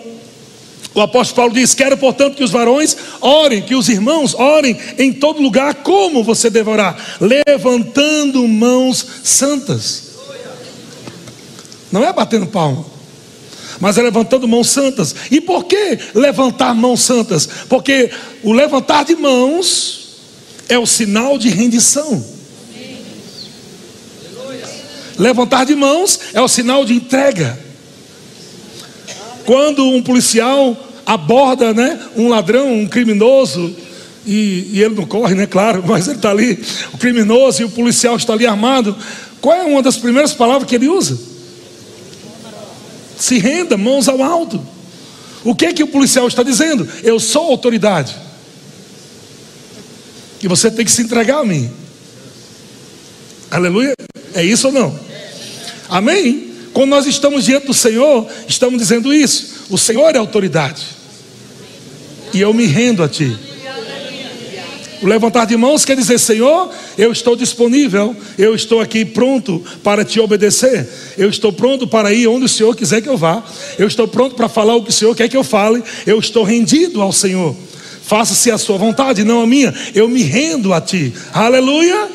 [0.95, 5.13] o apóstolo Paulo diz: Quero, portanto, que os varões orem, que os irmãos orem em
[5.15, 6.97] todo lugar, como você deve orar?
[7.21, 10.11] Levantando mãos santas.
[11.91, 13.00] Não é batendo palma
[13.81, 15.15] mas é levantando mãos santas.
[15.31, 17.49] E por que levantar mãos santas?
[17.69, 18.11] Porque
[18.43, 20.19] o levantar de mãos
[20.69, 22.23] é o sinal de rendição.
[25.19, 27.59] Levantar de mãos é o sinal de entrega.
[29.45, 33.75] Quando um policial aborda né, um ladrão, um criminoso,
[34.27, 35.47] e, e ele não corre, né?
[35.47, 36.63] Claro, mas ele está ali,
[36.93, 38.97] o criminoso e o policial está ali armado.
[39.41, 41.30] Qual é uma das primeiras palavras que ele usa?
[43.21, 44.67] Se renda, mãos ao alto.
[45.45, 46.89] O que é que o policial está dizendo?
[47.03, 48.17] Eu sou autoridade.
[50.43, 51.71] E você tem que se entregar a mim.
[53.51, 53.93] Aleluia?
[54.35, 54.99] É isso ou não?
[55.91, 56.51] Amém?
[56.73, 59.67] Quando nós estamos diante do Senhor, estamos dizendo isso.
[59.69, 60.83] O Senhor é autoridade.
[62.33, 63.37] E eu me rendo a Ti.
[65.03, 70.05] O levantar de mãos quer dizer: Senhor, eu estou disponível, eu estou aqui pronto para
[70.05, 70.87] te obedecer,
[71.17, 73.43] eu estou pronto para ir onde o Senhor quiser que eu vá,
[73.79, 76.45] eu estou pronto para falar o que o Senhor quer que eu fale, eu estou
[76.45, 77.57] rendido ao Senhor.
[78.03, 81.15] Faça-se a sua vontade, não a minha, eu me rendo a ti.
[81.33, 82.09] Aleluia!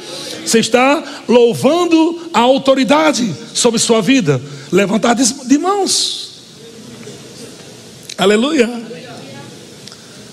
[0.46, 4.40] Você está louvando a autoridade sobre sua vida.
[4.72, 6.34] Levantar de mãos.
[8.16, 8.70] Aleluia.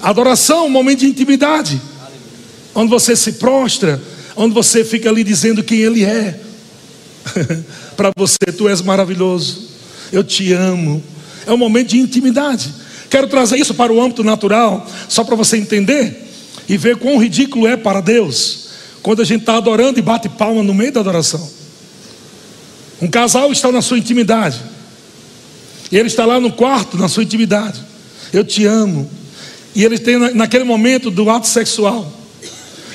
[0.02, 1.80] Adoração, momento de intimidade
[2.74, 4.00] onde você se prostra,
[4.36, 6.40] onde você fica ali dizendo quem Ele é.
[7.96, 9.68] Para você, tu és maravilhoso,
[10.12, 11.02] eu te amo.
[11.46, 12.72] É um momento de intimidade.
[13.10, 16.28] Quero trazer isso para o âmbito natural, só para você entender
[16.66, 18.62] e ver quão ridículo é para Deus
[19.02, 21.50] quando a gente está adorando e bate palma no meio da adoração.
[23.02, 24.60] Um casal está na sua intimidade,
[25.90, 27.84] e ele está lá no quarto, na sua intimidade.
[28.32, 29.10] Eu te amo.
[29.74, 32.10] E ele tem naquele momento do ato sexual.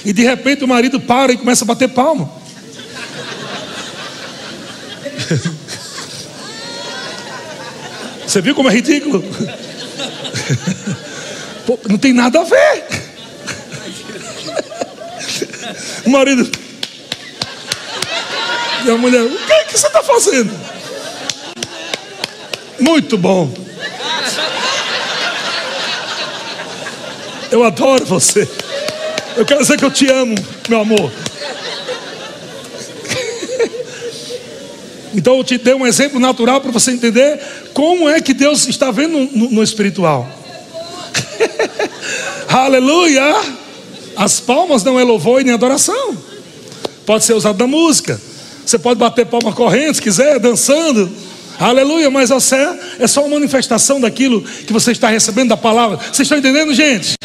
[0.07, 2.31] E de repente o marido para e começa a bater palma.
[8.25, 9.21] Você viu como é ridículo?
[11.65, 12.85] Pô, não tem nada a ver.
[16.05, 16.49] O marido.
[18.85, 20.57] E a mulher, o que, é que você está fazendo?
[22.79, 23.53] Muito bom.
[27.51, 28.47] Eu adoro você.
[29.37, 30.33] Eu quero dizer que eu te amo,
[30.67, 31.11] meu amor.
[35.13, 37.39] Então eu te dei um exemplo natural para você entender
[37.73, 40.27] como é que Deus está vendo no, no espiritual.
[42.49, 43.35] Aleluia!
[44.15, 46.17] As palmas não é louvor e nem adoração.
[47.05, 48.19] Pode ser usado na música.
[48.65, 51.11] Você pode bater palma correndo se quiser, dançando.
[51.59, 52.57] Aleluia, mas você
[52.99, 55.97] é só uma manifestação daquilo que você está recebendo da palavra.
[55.97, 57.15] Vocês estão entendendo, gente?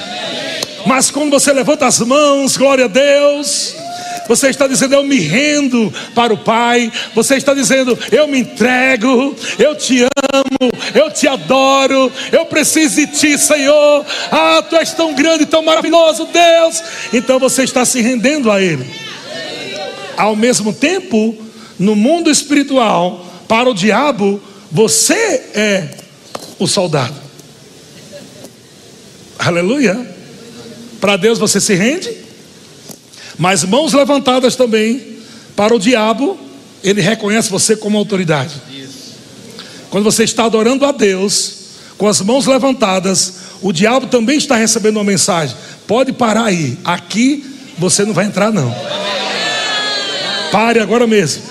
[0.92, 3.74] Mas quando você levanta as mãos, glória a Deus.
[4.28, 6.92] Você está dizendo, eu me rendo para o Pai.
[7.14, 13.06] Você está dizendo, eu me entrego, eu te amo, eu te adoro, eu preciso de
[13.06, 14.04] ti, Senhor.
[14.30, 16.82] Ah, tu és tão grande, tão maravilhoso, Deus.
[17.10, 18.84] Então você está se rendendo a Ele.
[20.14, 21.34] Ao mesmo tempo,
[21.78, 25.88] no mundo espiritual, para o diabo, você é
[26.58, 27.16] o soldado.
[29.38, 30.11] Aleluia.
[31.02, 32.16] Para Deus você se rende,
[33.36, 35.18] mas mãos levantadas também
[35.56, 36.38] para o diabo,
[36.80, 38.54] ele reconhece você como autoridade.
[39.90, 41.54] Quando você está adorando a Deus,
[41.98, 45.56] com as mãos levantadas, o diabo também está recebendo uma mensagem.
[45.88, 47.44] Pode parar aí, aqui
[47.76, 48.72] você não vai entrar não.
[50.52, 51.42] Pare agora mesmo.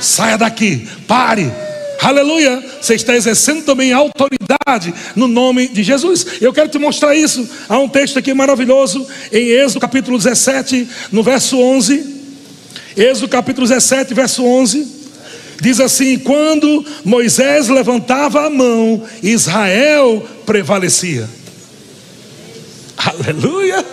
[0.00, 0.88] Saia daqui.
[1.08, 1.52] Pare.
[2.00, 2.64] Aleluia.
[2.80, 6.26] Você está exercendo também autoridade no nome de Jesus.
[6.40, 7.48] Eu quero te mostrar isso.
[7.68, 12.16] Há um texto aqui maravilhoso em Êxodo capítulo 17, no verso 11.
[12.96, 14.86] Êxodo capítulo 17, verso 11.
[15.60, 21.28] Diz assim: Quando Moisés levantava a mão, Israel prevalecia.
[22.96, 23.84] Aleluia.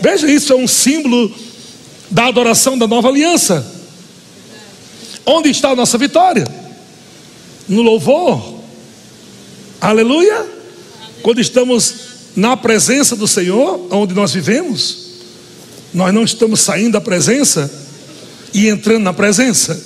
[0.00, 1.32] Veja, isso é um símbolo
[2.10, 3.64] da adoração da nova aliança.
[5.24, 6.61] Onde está a nossa vitória?
[7.68, 8.60] No louvor.
[9.80, 10.46] Aleluia.
[11.22, 11.94] Quando estamos
[12.36, 14.98] na presença do Senhor, onde nós vivemos,
[15.92, 17.70] nós não estamos saindo da presença
[18.52, 19.80] e entrando na presença.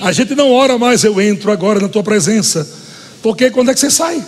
[0.00, 2.68] A gente não ora mais, eu entro agora na tua presença.
[3.22, 4.24] Porque quando é que você sai?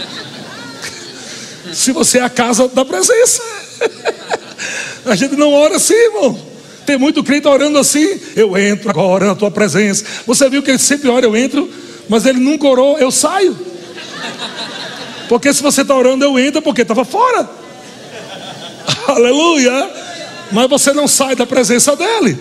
[1.72, 3.42] Se você é a casa da presença.
[5.04, 6.55] A gente não ora assim, irmão.
[6.86, 8.18] Tem muito crente orando assim.
[8.36, 10.04] Eu entro agora na tua presença.
[10.24, 11.68] Você viu que ele sempre ora, eu entro,
[12.08, 13.56] mas ele nunca orou, eu saio.
[15.28, 17.50] Porque se você está orando, eu entro, porque estava fora.
[19.08, 19.90] Aleluia.
[20.52, 22.38] Mas você não sai da presença dele.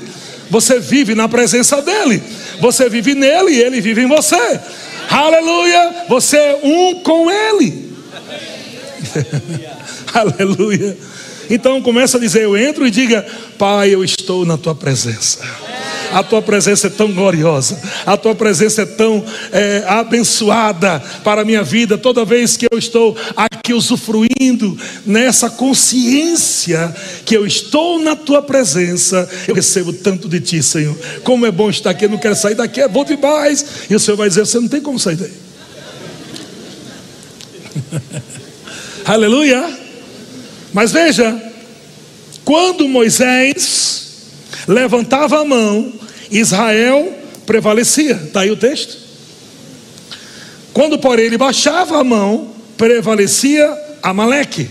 [0.52, 2.22] Você vive na presença dele.
[2.62, 4.60] Você vive nele e ele vive em você.
[5.10, 6.06] Aleluia.
[6.08, 7.96] Você é um com ele.
[10.14, 10.96] Aleluia.
[11.50, 13.26] Então começa a dizer: Eu entro e diga,
[13.58, 15.40] Pai, eu estou na tua presença.
[16.12, 19.22] A tua presença é tão gloriosa, a tua presença é tão
[19.52, 21.98] é, abençoada para a minha vida.
[21.98, 29.28] Toda vez que eu estou aqui usufruindo nessa consciência que eu estou na tua presença,
[29.46, 30.98] eu recebo tanto de ti, Senhor.
[31.24, 33.66] Como é bom estar aqui, eu não quero sair daqui, é bom demais.
[33.90, 35.34] E o Senhor vai dizer: Você não tem como sair daí.
[39.06, 39.85] Aleluia.
[40.76, 41.42] Mas veja,
[42.44, 44.26] quando Moisés
[44.68, 45.94] levantava a mão,
[46.30, 48.16] Israel prevalecia.
[48.26, 48.98] Está aí o texto.
[50.74, 53.74] Quando, porém, ele baixava a mão, prevalecia
[54.04, 54.70] Amaleque.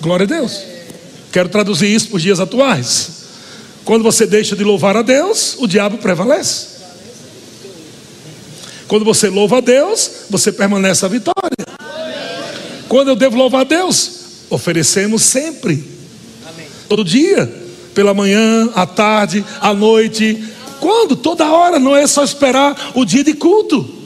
[0.00, 0.62] Glória a Deus.
[1.30, 3.24] Quero traduzir isso para os dias atuais.
[3.84, 6.68] Quando você deixa de louvar a Deus, o diabo prevalece.
[8.88, 11.66] Quando você louva a Deus, você permanece a vitória.
[12.88, 15.84] Quando eu devo louvar a Deus, oferecemos sempre.
[16.88, 17.62] Todo dia
[17.94, 20.42] pela manhã, à tarde, à noite.
[20.80, 21.16] Quando?
[21.16, 24.02] Toda hora, não é só esperar o dia de culto.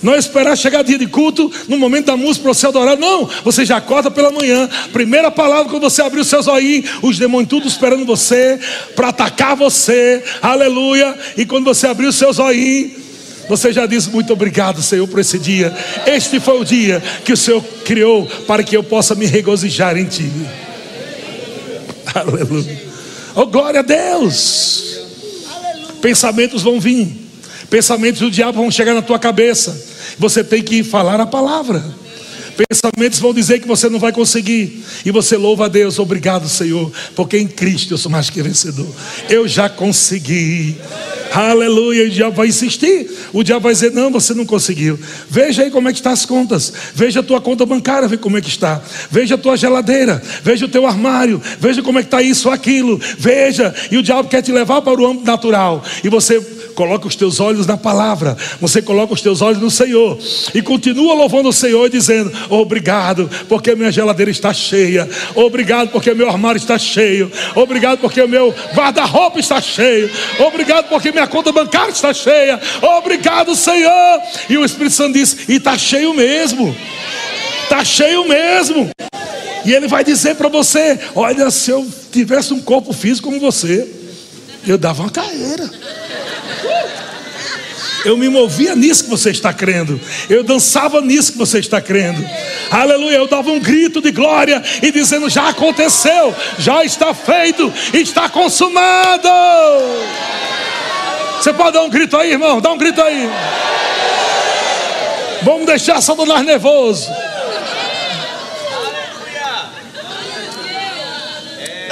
[0.00, 2.96] Não é esperar chegar dia de culto, no momento da música para você adorar.
[2.96, 4.68] Não, você já acorda pela manhã.
[4.92, 8.60] Primeira palavra, quando você abrir os seus olhinhos, os demônios tudo esperando você
[8.94, 10.22] para atacar você.
[10.40, 11.18] Aleluia.
[11.36, 13.07] E quando você abrir os seus olhinhos,
[13.48, 15.74] você já diz muito obrigado, Senhor, por esse dia.
[16.06, 20.04] Este foi o dia que o Senhor criou para que eu possa me regozijar em
[20.04, 20.30] Ti.
[22.14, 22.82] Aleluia.
[23.34, 24.98] Oh, glória a Deus!
[26.00, 27.08] Pensamentos vão vir,
[27.68, 29.86] pensamentos do diabo vão chegar na tua cabeça.
[30.18, 31.84] Você tem que falar a palavra.
[32.68, 34.82] Pensamentos vão dizer que você não vai conseguir.
[35.04, 38.88] E você louva a Deus, obrigado, Senhor, porque em Cristo eu sou mais que vencedor.
[39.30, 40.76] Eu já consegui.
[41.32, 42.06] Aleluia.
[42.06, 43.08] O diabo vai insistir.
[43.32, 44.98] O diabo vai dizer: Não, você não conseguiu.
[45.30, 46.72] Veja aí como é que estão as contas.
[46.94, 48.82] Veja a tua conta bancária, vê como é que está.
[49.08, 50.20] Veja a tua geladeira.
[50.42, 51.40] Veja o teu armário.
[51.60, 53.00] Veja como é que está isso, aquilo.
[53.18, 53.72] Veja.
[53.88, 55.84] E o diabo quer te levar para o âmbito natural.
[56.02, 56.40] E você
[56.78, 60.16] coloca os teus olhos na palavra, você coloca os teus olhos no Senhor.
[60.54, 66.14] E continua louvando o Senhor e dizendo: Obrigado, porque minha geladeira está cheia, obrigado, porque
[66.14, 70.08] meu armário está cheio, obrigado, porque o meu guarda-roupa está cheio,
[70.38, 72.60] obrigado, porque minha conta bancária está cheia,
[72.98, 74.20] obrigado, Senhor.
[74.48, 76.76] E o Espírito Santo diz: E está cheio mesmo,
[77.64, 78.88] está cheio mesmo.
[79.64, 83.84] E ele vai dizer para você: Olha, se eu tivesse um corpo físico como você,
[84.64, 85.68] eu dava uma carreira.
[88.04, 90.00] Eu me movia nisso que você está crendo.
[90.28, 92.24] Eu dançava nisso que você está crendo.
[92.70, 93.16] Aleluia.
[93.16, 99.28] Eu dava um grito de glória e dizendo: já aconteceu, já está feito, está consumado.
[101.40, 102.60] Você pode dar um grito aí, irmão?
[102.60, 103.28] Dá um grito aí.
[105.42, 107.08] Vamos deixar Satanás nervoso.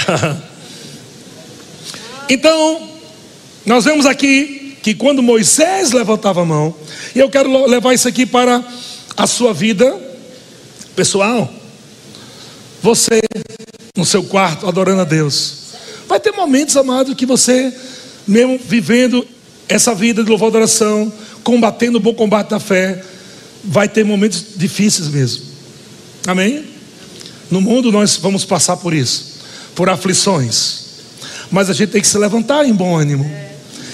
[2.29, 2.89] então,
[3.65, 4.56] nós vemos aqui
[4.87, 6.73] que quando Moisés levantava a mão,
[7.13, 8.63] e eu quero levar isso aqui para
[9.17, 9.93] a sua vida
[10.95, 11.53] pessoal.
[12.81, 13.21] Você
[13.97, 15.55] no seu quarto adorando a Deus.
[16.07, 17.75] Vai ter momentos, amado, que você,
[18.29, 19.27] mesmo vivendo
[19.69, 21.13] essa vida de louvor e adoração,
[21.43, 23.03] combatendo o bom combate da fé,
[23.65, 25.47] vai ter momentos difíceis mesmo.
[26.29, 26.65] Amém?
[27.51, 29.41] No mundo nós vamos passar por isso,
[29.75, 30.85] por aflições.
[31.51, 33.29] Mas a gente tem que se levantar em bom ânimo,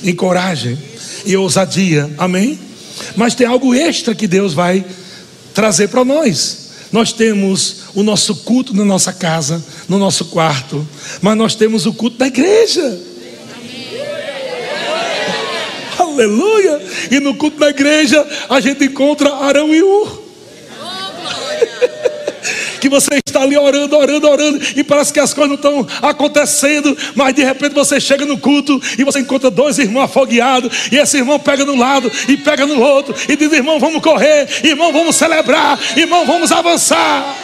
[0.03, 0.79] em coragem
[1.25, 2.11] e ousadia.
[2.19, 2.59] Amém?
[3.17, 4.85] Mas tem algo extra que Deus vai
[5.55, 6.63] trazer para nós.
[6.91, 10.87] Nós temos o nosso culto na nossa casa, no nosso quarto,
[11.23, 13.01] mas nós temos o culto da igreja.
[15.99, 16.83] Aleluia!
[17.11, 20.22] E no culto da igreja a gente encontra Arão e Ur.
[22.83, 26.99] Que você está ali orando, orando, orando, e parece que as coisas não estão acontecendo,
[27.15, 31.17] mas de repente você chega no culto e você encontra dois irmãos afogueados, e esse
[31.17, 35.15] irmão pega no lado e pega no outro, e diz: irmão, vamos correr, irmão, vamos
[35.15, 37.37] celebrar, irmão, vamos avançar.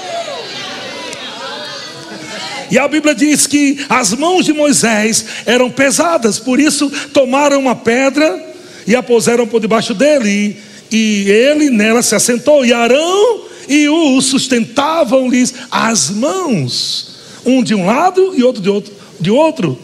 [2.69, 7.77] E a Bíblia diz que as mãos de Moisés eram pesadas, por isso tomaram uma
[7.77, 8.45] pedra
[8.89, 10.57] e a puseram por debaixo dele,
[10.91, 17.75] e, e ele nela se assentou, e Arão e o sustentavam-lhes as mãos, um de
[17.75, 19.79] um lado e outro de outro, de outro.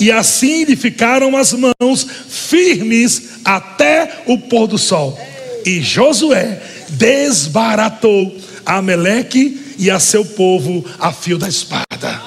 [0.00, 5.18] E assim lhe ficaram as mãos firmes até o pôr do sol.
[5.66, 12.22] E Josué desbaratou Ameleque e a seu povo a fio da espada.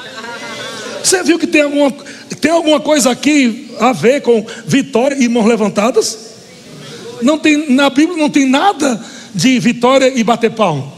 [1.04, 1.92] Você viu que tem alguma,
[2.40, 6.32] tem alguma coisa aqui a ver com vitória e mãos levantadas?
[7.22, 10.92] Não tem, na Bíblia não tem nada de vitória e bater palmo.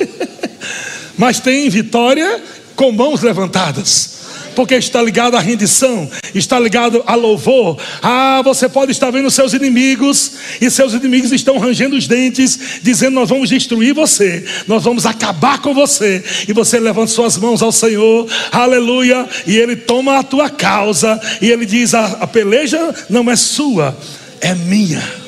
[1.16, 2.42] Mas tem vitória
[2.74, 4.14] com mãos levantadas.
[4.54, 7.78] Porque está ligado à rendição, está ligado a louvor.
[8.02, 13.16] Ah, você pode estar vendo seus inimigos, e seus inimigos estão rangendo os dentes, dizendo:
[13.16, 16.24] Nós vamos destruir você, nós vamos acabar com você.
[16.48, 21.50] E você levanta suas mãos ao Senhor, aleluia, e Ele toma a tua causa, e
[21.50, 23.94] Ele diz: A, a peleja não é sua,
[24.40, 25.25] é minha.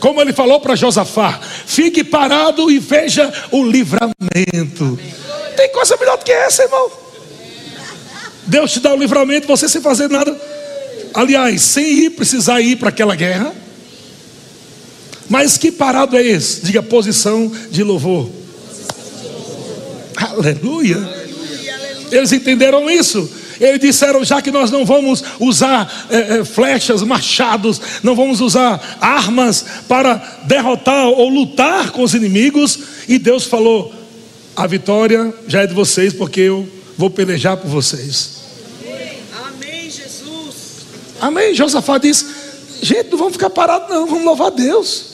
[0.00, 4.98] Como ele falou para Josafá: fique parado e veja o livramento.
[5.56, 6.90] Tem coisa melhor do que essa, irmão.
[8.46, 10.34] Deus te dá o livramento, você sem fazer nada.
[11.12, 13.54] Aliás, sem ir precisar ir para aquela guerra.
[15.28, 16.64] Mas que parado é esse?
[16.64, 18.30] Diga posição de louvor.
[20.16, 20.96] Aleluia.
[22.10, 23.30] Eles entenderam isso.
[23.60, 28.98] Eles disseram: já que nós não vamos usar é, é, flechas, machados, não vamos usar
[29.00, 32.78] armas para derrotar ou lutar com os inimigos,
[33.08, 33.92] e Deus falou:
[34.56, 38.38] a vitória já é de vocês, porque eu vou pelejar por vocês.
[39.46, 40.54] Amém, Jesus.
[41.20, 41.54] Amém.
[41.54, 42.26] Josafá disse:
[42.82, 45.06] gente, não vamos ficar parados, não, vamos louvar Deus.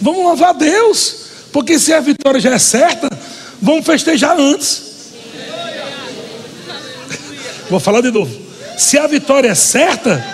[0.00, 1.16] Vamos louvar Deus,
[1.52, 3.08] porque se a vitória já é certa,
[3.62, 4.93] vamos festejar antes.
[7.74, 8.32] Vou falar de novo.
[8.78, 10.24] Se a vitória é certa,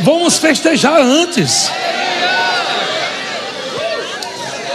[0.00, 1.70] vamos festejar antes.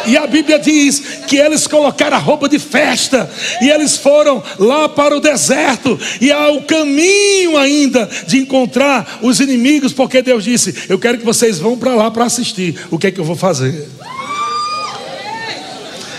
[0.05, 3.29] E a Bíblia diz que eles colocaram a roupa de festa
[3.61, 9.41] e eles foram lá para o deserto e há o caminho ainda de encontrar os
[9.41, 12.87] inimigos, porque Deus disse: Eu quero que vocês vão para lá para assistir.
[12.89, 13.85] O que é que eu vou fazer?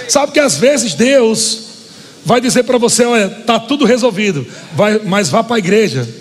[0.06, 1.67] Sabe que às vezes Deus
[2.24, 6.08] vai dizer para você: olha, tá tudo resolvido, vai, mas vá para a igreja.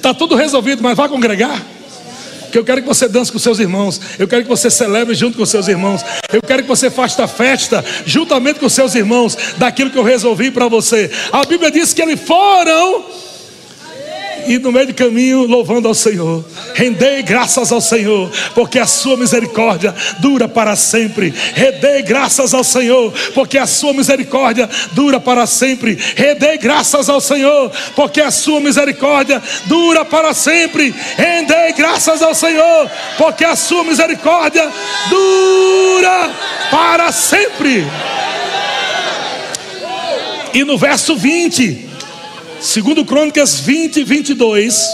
[0.00, 1.62] Tá tudo resolvido, mas vá congregar.
[2.50, 4.00] Que eu quero que você dance com seus irmãos.
[4.18, 6.04] Eu quero que você celebre junto com seus irmãos.
[6.32, 10.68] Eu quero que você faça festa juntamente com seus irmãos daquilo que eu resolvi para
[10.68, 11.10] você.
[11.30, 13.04] A Bíblia diz que eles foram
[14.50, 16.44] e no meio do caminho louvando ao Senhor.
[16.74, 21.32] Rendei graças ao Senhor, porque a sua misericórdia dura para sempre.
[21.54, 25.96] Rendei graças ao Senhor, porque a sua misericórdia dura para sempre.
[26.16, 30.92] Rendei graças ao Senhor, porque a sua misericórdia dura para sempre.
[31.16, 34.68] Rendei graças ao Senhor, porque a sua misericórdia
[35.08, 36.30] dura
[36.72, 37.86] para sempre.
[40.52, 41.89] E no verso 20,
[42.60, 44.86] Segundo Crônicas 20, 22.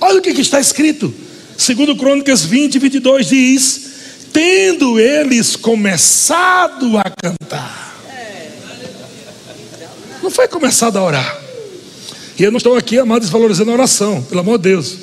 [0.00, 1.12] Olha o que, que está escrito.
[1.56, 3.90] Segundo Crônicas 20, 22 diz:
[4.32, 7.96] Tendo eles começado a cantar.
[10.22, 11.40] Não foi começado a orar.
[12.38, 14.96] E eu não estou aqui, amado, desvalorizando a oração, pelo amor de Deus.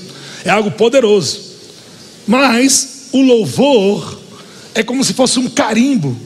[0.45, 1.41] É algo poderoso.
[2.25, 4.21] Mas o louvor
[4.73, 6.17] é como se fosse um carimbo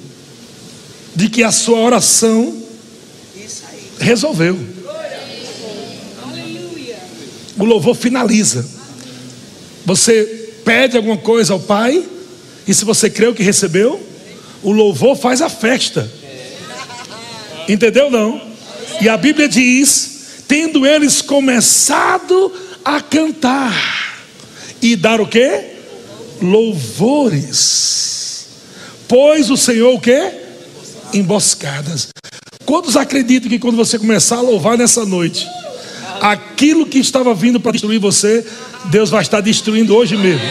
[1.15, 2.55] de que a sua oração
[3.99, 4.68] resolveu.
[7.59, 8.65] O louvor finaliza.
[9.85, 10.23] Você
[10.63, 12.03] pede alguma coisa ao Pai,
[12.67, 13.99] e se você creu que recebeu,
[14.61, 16.09] o louvor faz a festa.
[17.67, 18.09] Entendeu?
[18.09, 18.41] Não?
[19.01, 22.51] E a Bíblia diz: tendo eles começado
[22.83, 24.19] a cantar
[24.81, 25.63] e dar o que?
[26.41, 27.89] Louvores.
[29.07, 30.31] Pois o Senhor o quê?
[31.13, 32.09] Emboscadas.
[32.65, 35.47] Quantos acreditam que quando você começar a louvar nessa noite,
[36.21, 38.45] aquilo que estava vindo para destruir você,
[38.85, 40.41] Deus vai estar destruindo hoje mesmo?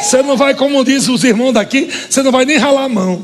[0.00, 3.22] Você não vai, como dizem os irmãos daqui, você não vai nem ralar a mão.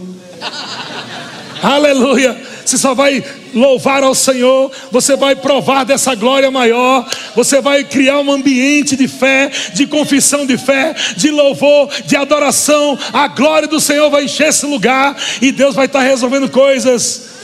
[1.63, 2.37] Aleluia.
[2.65, 3.25] Você só vai
[3.55, 9.07] louvar ao Senhor, você vai provar dessa glória maior, você vai criar um ambiente de
[9.07, 12.99] fé, de confissão de fé, de louvor, de adoração.
[13.13, 17.36] A glória do Senhor vai encher esse lugar e Deus vai estar resolvendo coisas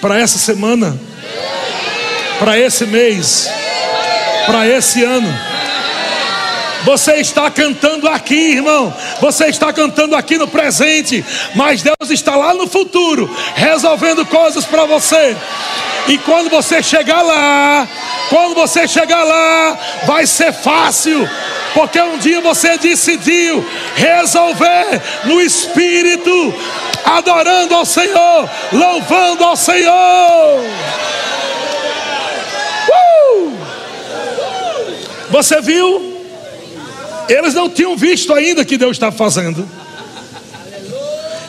[0.00, 0.98] para essa semana,
[2.38, 3.48] para esse mês,
[4.46, 5.56] para esse ano.
[6.84, 8.94] Você está cantando aqui, irmão.
[9.20, 11.24] Você está cantando aqui no presente,
[11.54, 15.36] mas Deus está lá no futuro, resolvendo coisas para você.
[16.06, 17.88] E quando você chegar lá,
[18.28, 19.76] quando você chegar lá,
[20.06, 21.28] vai ser fácil,
[21.76, 23.62] porque um dia você decidiu
[23.94, 26.54] resolver no espírito,
[27.04, 30.64] adorando ao Senhor, louvando ao Senhor.
[32.88, 33.52] Uh!
[35.28, 36.16] Você viu?
[37.28, 39.68] Eles não tinham visto ainda que Deus estava fazendo.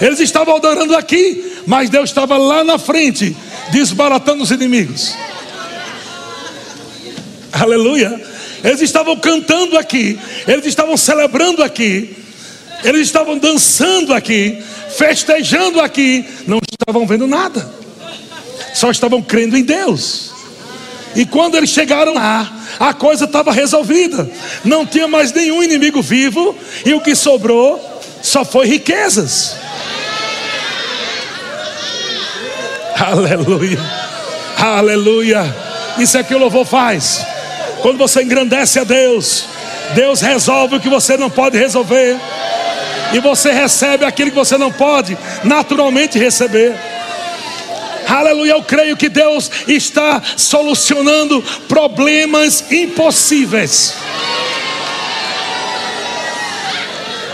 [0.02, 3.34] Eles estavam adorando aqui, mas Deus estava lá na frente,
[3.72, 5.16] desbaratando os inimigos.
[7.54, 8.37] Aleluia.
[8.64, 12.16] Eles estavam cantando aqui, eles estavam celebrando aqui,
[12.84, 14.62] eles estavam dançando aqui,
[14.98, 17.70] festejando aqui, não estavam vendo nada,
[18.74, 20.32] só estavam crendo em Deus.
[21.16, 24.30] E quando eles chegaram lá, a coisa estava resolvida.
[24.64, 26.56] Não tinha mais nenhum inimigo vivo,
[26.86, 29.56] e o que sobrou só foi riquezas.
[33.00, 33.80] Aleluia,
[34.58, 35.56] aleluia.
[36.00, 37.26] Isso é que o louvor faz.
[37.82, 39.46] Quando você engrandece a Deus,
[39.94, 42.18] Deus resolve o que você não pode resolver,
[43.14, 46.76] e você recebe aquilo que você não pode naturalmente receber.
[48.08, 53.94] Aleluia, eu creio que Deus está solucionando problemas impossíveis.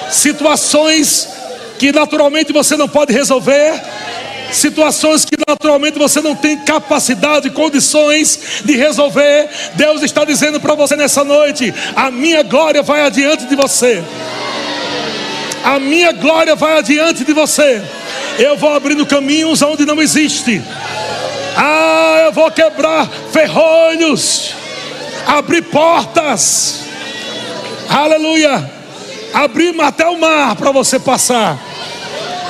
[0.09, 1.27] Situações
[1.77, 3.81] que naturalmente você não pode resolver,
[4.53, 9.49] situações que naturalmente você não tem capacidade, condições de resolver.
[9.75, 14.03] Deus está dizendo para você nessa noite: a minha glória vai adiante de você.
[15.63, 17.81] A minha glória vai adiante de você.
[18.37, 20.61] Eu vou abrindo caminhos onde não existe.
[21.55, 24.53] Ah, eu vou quebrar ferrolhos,
[25.25, 26.81] abrir portas.
[27.89, 28.71] Aleluia.
[29.33, 31.57] Abrir até o mar para você passar.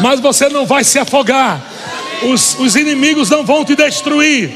[0.02, 1.73] Mas você não vai se afogar.
[2.32, 4.52] Os, os inimigos não vão te destruir.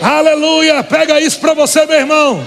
[0.00, 0.82] Aleluia.
[0.82, 2.46] Pega isso para você, meu irmão.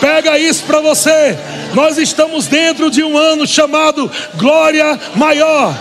[0.00, 1.36] Pega isso para você.
[1.74, 5.74] Nós estamos dentro de um ano chamado Glória Maior.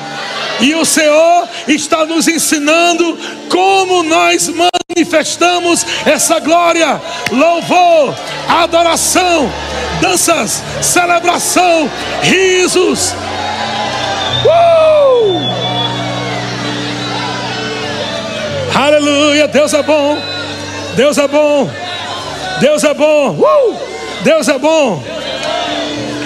[0.60, 3.18] E o Senhor está nos ensinando
[3.50, 7.02] como nós manifestamos essa glória,
[7.32, 8.16] louvor,
[8.48, 9.52] adoração,
[10.02, 11.90] danças, celebração,
[12.22, 13.14] risos.
[14.46, 15.53] Uh!
[18.76, 20.18] Aleluia, Deus é bom,
[20.96, 21.70] Deus é bom,
[22.60, 23.94] Deus é bom, uh!
[24.24, 25.04] Deus é bom.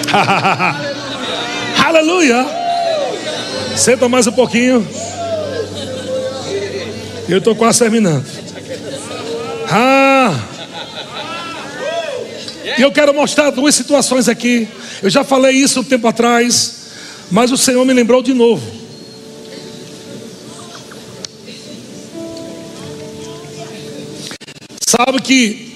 [1.84, 2.46] Aleluia.
[3.76, 4.86] Senta mais um pouquinho.
[7.28, 8.24] Eu estou quase terminando.
[9.68, 10.32] Ah!
[12.78, 14.68] E eu quero mostrar duas situações aqui.
[15.02, 16.90] Eu já falei isso um tempo atrás,
[17.32, 18.77] mas o Senhor me lembrou de novo.
[24.98, 25.74] Sabe que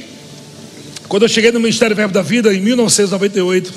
[1.07, 3.73] quando eu cheguei no Ministério Verbo da Vida em 1998,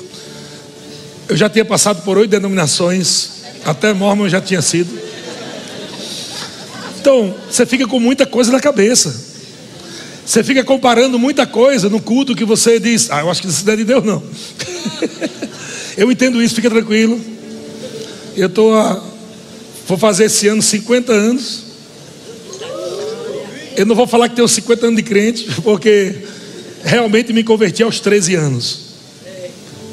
[1.28, 3.28] eu já tinha passado por oito denominações.
[3.64, 4.90] Até Mormon já tinha sido.
[6.98, 9.24] Então, você fica com muita coisa na cabeça.
[10.24, 13.64] Você fica comparando muita coisa no culto que você diz, ah, eu acho que isso
[13.64, 14.20] não é de Deus, não.
[15.96, 17.20] eu entendo isso, fica tranquilo.
[18.36, 19.00] Eu estou a.
[19.86, 21.65] Vou fazer esse ano 50 anos.
[23.76, 26.16] Eu não vou falar que tenho 50 anos de crente, porque
[26.82, 28.80] realmente me converti aos 13 anos.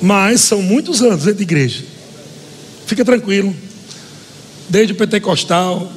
[0.01, 1.83] Mas são muitos anos dentro de igreja.
[2.85, 3.53] Fica tranquilo.
[4.69, 5.91] Desde o pentecostal,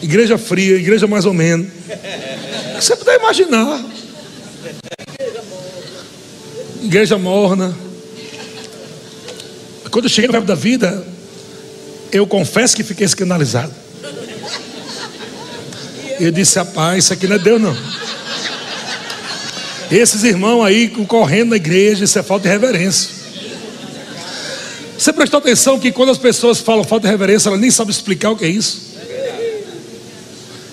[0.00, 1.66] igreja fria, igreja mais ou menos.
[2.78, 3.84] Você puder imaginar.
[6.82, 7.76] Igreja morna.
[9.90, 11.04] Quando eu cheguei no verbo da vida,
[12.12, 13.72] eu confesso que fiquei escandalizado.
[16.18, 17.76] Eu disse, rapaz, isso aqui não é Deus não.
[19.90, 23.10] Esses irmãos aí correndo na igreja, isso é falta de reverência.
[25.12, 28.36] prestou atenção que quando as pessoas falam falta de reverência, ela nem sabe explicar o
[28.36, 28.86] que é isso?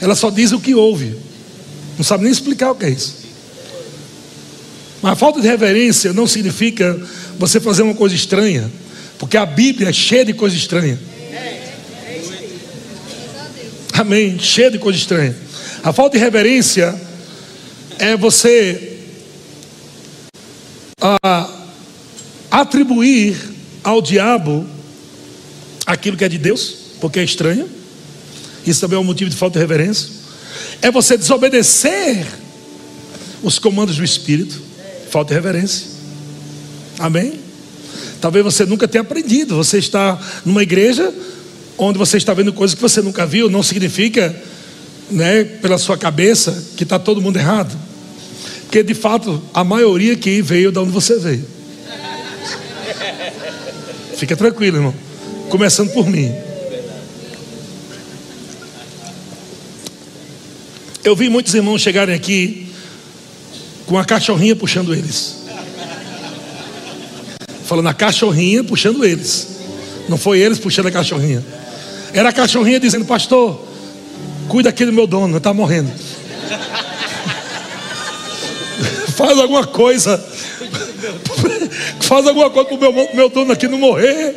[0.02, 1.16] Ela só diz o que ouve,
[1.98, 3.24] não sabe nem explicar o que é isso.
[5.02, 7.00] Mas falta de reverência não significa
[7.38, 8.72] você fazer uma coisa estranha,
[9.20, 11.00] porque a Bíblia é cheia de coisa estranha.
[14.04, 15.34] Amém, cheia de coisa estranha.
[15.82, 16.94] A falta de reverência
[17.98, 19.00] é você
[21.00, 21.50] ah,
[22.52, 23.38] atribuir
[23.82, 24.68] ao diabo
[25.86, 27.70] aquilo que é de Deus, porque é estranho.
[28.68, 30.10] Isso também é um motivo de falta de reverência.
[30.82, 32.28] É você desobedecer
[33.42, 34.62] os comandos do Espírito,
[35.12, 35.88] falta de reverência.
[37.00, 37.40] Amém?
[38.20, 39.56] Talvez você nunca tenha aprendido.
[39.56, 41.10] Você está numa igreja
[41.78, 44.36] onde você está vendo coisas que você nunca viu, não significa,
[45.10, 47.78] né, pela sua cabeça, que está todo mundo errado.
[48.64, 51.46] Porque de fato a maioria aqui veio de onde você veio.
[54.16, 54.96] Fica tranquilo, irmão.
[55.50, 56.34] Começando por mim.
[61.04, 62.68] Eu vi muitos irmãos chegarem aqui
[63.86, 65.44] com a cachorrinha puxando eles.
[67.66, 69.48] Falando a cachorrinha puxando eles.
[70.08, 71.44] Não foi eles puxando a cachorrinha.
[72.14, 73.60] Era a cachorrinha dizendo, pastor,
[74.48, 75.90] cuida aqui do meu dono, está morrendo.
[79.18, 80.18] Faz alguma coisa.
[82.02, 84.36] Faz alguma coisa para o meu, meu dono aqui não morrer.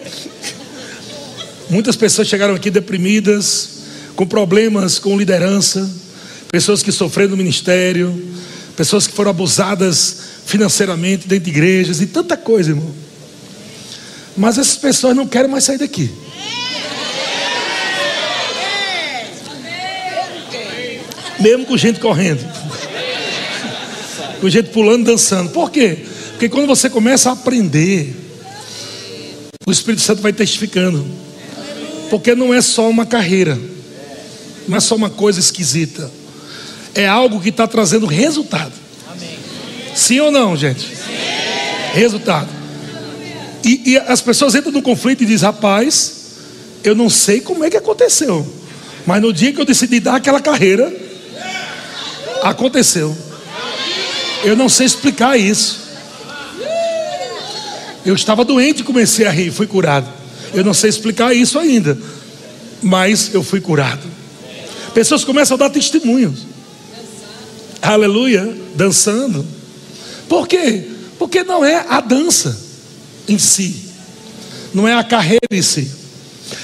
[1.69, 3.71] Muitas pessoas chegaram aqui deprimidas,
[4.15, 5.91] com problemas com liderança,
[6.51, 8.27] pessoas que sofreram no ministério,
[8.75, 10.17] pessoas que foram abusadas
[10.47, 12.91] financeiramente dentro de igrejas e tanta coisa, irmão.
[14.35, 16.11] Mas essas pessoas não querem mais sair daqui.
[21.39, 22.45] Mesmo com gente correndo.
[24.41, 25.51] Com gente pulando, dançando.
[25.51, 25.99] Por quê?
[26.33, 28.15] Porque quando você começa a aprender,
[29.67, 31.05] o Espírito Santo vai testificando.
[32.11, 33.59] Porque não é só uma carreira,
[34.69, 36.11] não é só uma coisa esquisita,
[36.95, 38.73] é algo que está trazendo resultado.
[39.95, 40.87] Sim ou não, gente?
[41.95, 42.49] Resultado.
[43.65, 46.13] E, e, as pessoas entram no conflito e dizem: rapaz,
[46.85, 48.47] eu não sei como é que aconteceu,
[49.05, 50.93] mas no dia que eu decidi dar aquela carreira,
[52.43, 53.17] aconteceu.
[54.45, 55.87] Eu não sei explicar isso.
[58.05, 60.09] Eu estava doente e comecei a rir, fui curado.
[60.55, 61.99] Eu não sei explicar isso ainda,
[62.83, 64.07] mas eu fui curado.
[64.95, 66.47] Pessoas começam a dar testemunhos.
[67.83, 69.45] Aleluia, dançando.
[70.29, 70.89] Por quê?
[71.19, 72.59] Porque não é a dança
[73.29, 73.91] em si,
[74.73, 75.91] não é a carreira em si,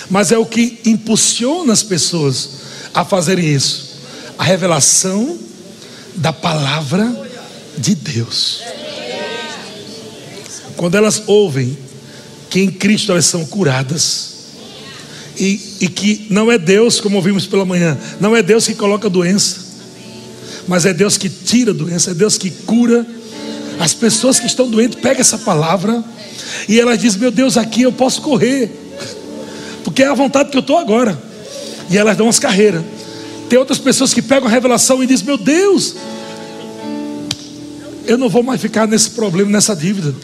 [0.09, 2.51] mas é o que impulsiona as pessoas
[2.95, 3.93] a fazerem isso.
[4.39, 5.39] A revelação
[6.15, 7.11] da palavra
[7.79, 8.63] de Deus.
[10.77, 11.77] Quando elas ouvem
[12.51, 14.33] que em Cristo elas são curadas,
[15.37, 19.09] e, e, que não é Deus, como ouvimos pela manhã, não é Deus que coloca
[19.09, 19.61] doença,
[20.69, 23.07] mas é Deus que tira doença, é Deus que cura.
[23.81, 26.05] As pessoas que estão doentes pegam essa palavra
[26.69, 28.71] e elas dizem: Meu Deus, aqui eu posso correr,
[29.83, 31.21] porque é a vontade que eu estou agora.
[31.91, 32.83] E elas dão umas carreiras.
[33.53, 35.95] Tem outras pessoas que pegam a revelação e dizem: Meu Deus,
[38.07, 40.15] eu não vou mais ficar nesse problema, nessa dívida,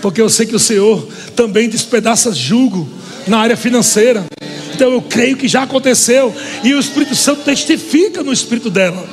[0.00, 2.88] porque eu sei que o Senhor também despedaça julgo
[3.26, 4.24] na área financeira.
[4.72, 6.32] Então eu creio que já aconteceu,
[6.62, 9.04] e o Espírito Santo testifica no espírito dela,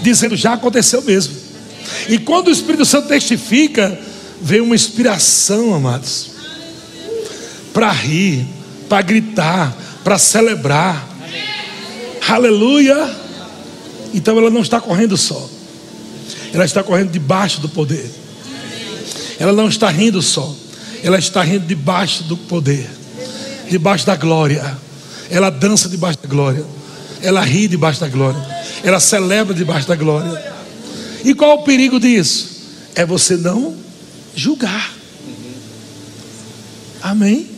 [0.00, 1.34] dizendo: Já aconteceu mesmo.
[2.08, 4.00] E quando o Espírito Santo testifica,
[4.40, 6.30] vem uma inspiração, amados,
[7.74, 8.46] para rir,
[8.88, 11.07] para gritar, para celebrar.
[12.28, 13.16] Aleluia!
[14.12, 15.48] Então ela não está correndo só.
[16.52, 18.10] Ela está correndo debaixo do poder.
[19.38, 20.54] Ela não está rindo só.
[21.02, 22.88] Ela está rindo debaixo do poder,
[23.70, 24.76] debaixo da glória.
[25.30, 26.64] Ela dança debaixo da glória.
[27.22, 28.40] Ela ri debaixo da glória.
[28.82, 30.52] Ela celebra debaixo da glória.
[31.24, 32.48] E qual o perigo disso?
[32.94, 33.76] É você não
[34.34, 34.92] julgar.
[37.00, 37.48] Amém?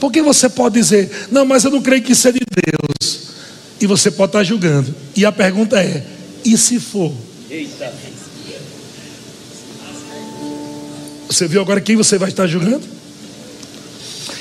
[0.00, 2.97] Porque você pode dizer, não, mas eu não creio que isso é de Deus.
[3.80, 4.94] E você pode estar julgando.
[5.14, 6.04] E a pergunta é:
[6.44, 7.12] e se for?
[7.50, 7.92] Eita.
[11.28, 12.82] Você viu agora quem você vai estar julgando?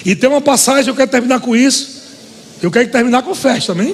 [0.06, 1.98] E tem uma passagem, eu quero terminar com isso.
[2.62, 3.94] Eu quero terminar com festa, amém?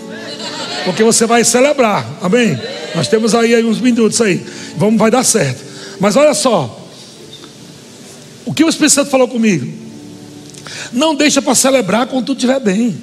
[0.85, 2.57] Porque você vai celebrar, amém?
[2.95, 4.45] Nós temos aí, aí uns minutos aí.
[4.77, 5.63] Vamos, vai dar certo.
[5.99, 6.79] Mas olha só.
[8.45, 9.67] O que o Espírito Santo falou comigo?
[10.91, 12.95] Não deixa para celebrar quando tudo estiver bem.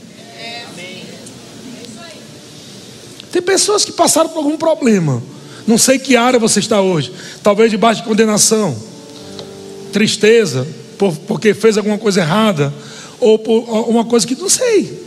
[3.40, 5.22] Tem pessoas que passaram por algum problema.
[5.66, 7.10] Não sei que área você está hoje.
[7.42, 8.76] Talvez debaixo de condenação,
[9.90, 10.66] tristeza,
[10.98, 12.72] por, porque fez alguma coisa errada,
[13.18, 15.02] ou por uma coisa que não sei.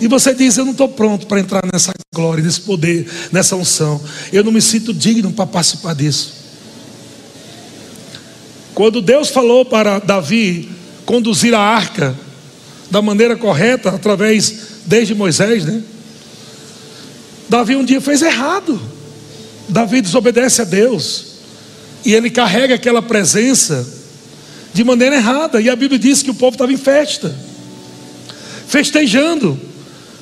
[0.00, 4.00] E você diz: Eu não estou pronto para entrar nessa glória, nesse poder, nessa unção.
[4.32, 6.34] Eu não me sinto digno para participar disso.
[8.74, 10.68] Quando Deus falou para Davi
[11.04, 12.16] conduzir a arca
[12.92, 14.54] da maneira correta, através
[14.86, 15.82] desde Moisés, né?
[17.48, 18.80] Davi um dia fez errado.
[19.68, 21.36] Davi desobedece a Deus.
[22.04, 23.86] E ele carrega aquela presença
[24.72, 25.60] de maneira errada.
[25.60, 27.34] E a Bíblia diz que o povo estava em festa,
[28.66, 29.58] festejando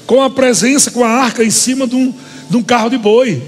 [0.06, 2.14] com a presença, com a arca em cima de um,
[2.48, 3.42] de um carro de boi.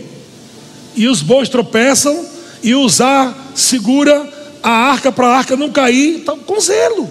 [0.94, 2.26] E os bois tropeçam
[2.62, 7.08] e usar segura a arca para a arca não cair, tá com zelo.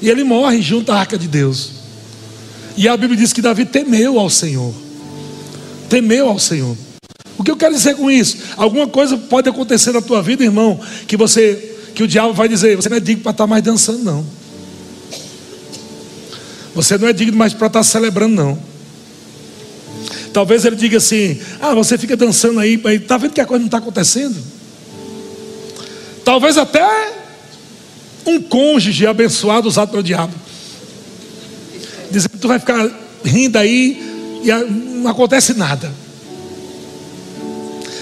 [0.00, 1.70] E ele morre junto à arca de Deus.
[2.76, 4.85] E a Bíblia diz que Davi temeu ao Senhor.
[5.88, 6.76] Temeu ao Senhor.
[7.38, 8.38] O que eu quero dizer com isso?
[8.56, 12.76] Alguma coisa pode acontecer na tua vida, irmão, que você que o diabo vai dizer,
[12.76, 14.26] você não é digno para estar mais dançando não.
[16.74, 18.58] Você não é digno mais para estar celebrando não.
[20.30, 23.66] Talvez ele diga assim: Ah, você fica dançando aí, está vendo que a coisa não
[23.66, 24.36] está acontecendo?
[26.22, 26.84] Talvez até
[28.26, 30.34] um cônjuge abençoado usado pelo diabo,
[32.10, 32.90] dizendo tu vai ficar
[33.24, 34.05] rindo aí
[34.42, 35.92] e não acontece nada.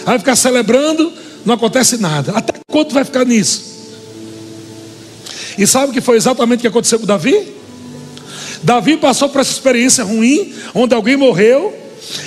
[0.04, 1.12] Vai ficar celebrando,
[1.44, 2.32] não acontece nada.
[2.32, 3.74] Até quando vai ficar nisso?
[5.56, 7.54] E sabe o que foi exatamente o que aconteceu com Davi?
[8.62, 11.72] Davi passou por essa experiência ruim, onde alguém morreu,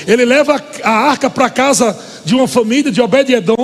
[0.05, 3.55] ele leva a arca para casa de uma família de Obed-Edom.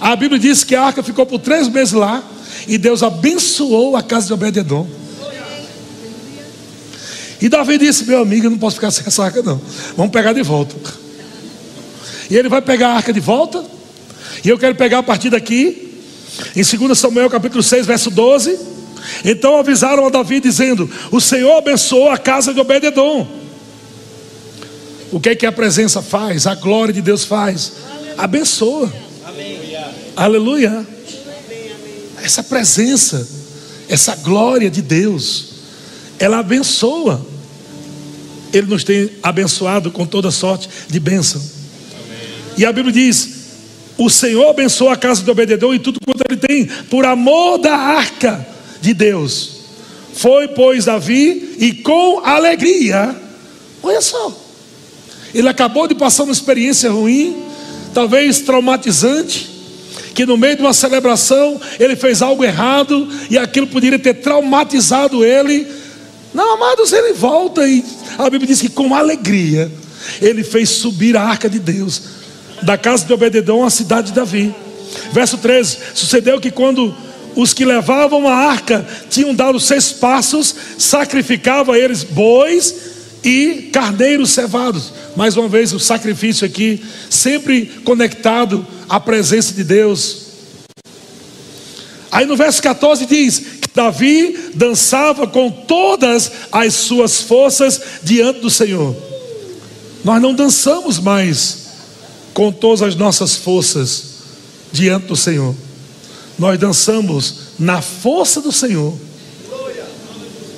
[0.00, 2.22] A Bíblia diz que a arca ficou por três meses lá.
[2.66, 4.86] E Deus abençoou a casa de Obed-Edom.
[7.40, 9.60] E Davi disse: Meu amigo, eu não posso ficar sem essa arca, não.
[9.96, 10.74] Vamos pegar de volta.
[12.30, 13.64] E ele vai pegar a arca de volta.
[14.44, 15.94] E eu quero pegar a partir daqui,
[16.54, 18.58] em 2 Samuel capítulo 6, verso 12.
[19.24, 23.26] Então avisaram a Davi, dizendo: O Senhor abençoou a casa de Obed-Edom.
[25.10, 26.46] O que é que a presença faz?
[26.46, 27.72] A glória de Deus faz?
[28.16, 28.92] Abençoa.
[30.14, 30.86] Aleluia.
[32.22, 33.26] Essa presença,
[33.88, 35.57] essa glória de Deus,
[36.18, 37.24] ela abençoa.
[38.52, 41.42] Ele nos tem abençoado com toda sorte de bênção.
[42.56, 43.28] E a Bíblia diz:
[43.96, 47.74] O Senhor abençoa a casa do Obededon e tudo quanto ele tem, por amor da
[47.76, 48.46] arca
[48.80, 49.58] de Deus.
[50.14, 53.14] Foi, pois, Davi, e com alegria,
[53.82, 54.36] olha só,
[55.32, 57.36] ele acabou de passar uma experiência ruim,
[57.94, 59.48] talvez traumatizante,
[60.14, 65.24] que no meio de uma celebração ele fez algo errado e aquilo poderia ter traumatizado
[65.24, 65.66] ele.
[66.32, 67.84] Não, amados, ele volta e
[68.18, 69.70] a Bíblia diz que com alegria
[70.20, 72.02] ele fez subir a arca de Deus
[72.62, 74.54] da casa de Obededão à cidade de Davi.
[75.12, 76.94] Verso 13: Sucedeu que quando
[77.36, 82.74] os que levavam a arca tinham dado seis passos, sacrificava eles bois
[83.22, 84.92] e carneiros cevados.
[85.16, 90.27] Mais uma vez, o sacrifício aqui, sempre conectado à presença de Deus.
[92.10, 98.50] Aí no verso 14 diz que Davi dançava com todas as suas forças diante do
[98.50, 98.96] Senhor.
[100.04, 101.68] Nós não dançamos mais
[102.32, 104.04] com todas as nossas forças
[104.72, 105.54] diante do Senhor.
[106.38, 108.96] Nós dançamos na força do Senhor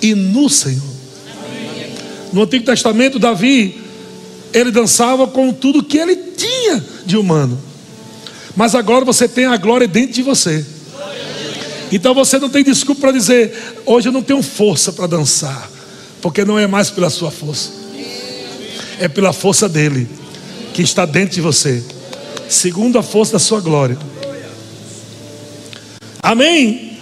[0.03, 0.91] e no Senhor.
[2.33, 3.83] No Antigo Testamento, Davi,
[4.53, 7.59] ele dançava com tudo que ele tinha de humano.
[8.57, 10.65] Mas agora você tem a glória dentro de você.
[11.93, 13.53] Então você não tem desculpa para dizer,
[13.85, 15.71] hoje eu não tenho força para dançar,
[16.23, 17.71] porque não é mais pela sua força,
[18.99, 20.09] é pela força dele
[20.73, 21.83] que está dentro de você,
[22.49, 23.99] segundo a força da sua glória.
[26.23, 26.99] Amém?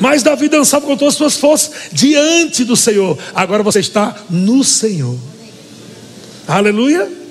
[0.00, 3.18] Mas Davi dançava com todas as suas forças diante do Senhor.
[3.34, 5.16] Agora você está no Senhor.
[6.48, 7.21] Aleluia.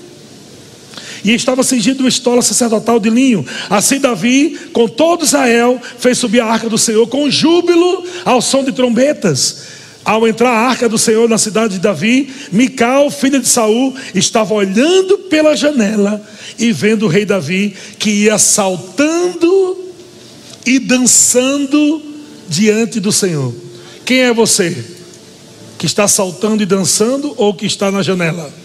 [1.23, 3.45] E estava cingido uma estola sacerdotal de linho.
[3.69, 8.63] Assim Davi, com todo Israel, fez subir a arca do Senhor com júbilo ao som
[8.63, 9.81] de trombetas.
[10.03, 14.53] Ao entrar a arca do Senhor na cidade de Davi, Mical, filha de Saul, estava
[14.53, 16.19] olhando pela janela
[16.57, 19.77] e vendo o rei Davi que ia saltando
[20.65, 22.01] e dançando
[22.49, 23.53] diante do Senhor.
[24.03, 24.75] Quem é você?
[25.77, 28.60] Que está saltando e dançando ou que está na janela?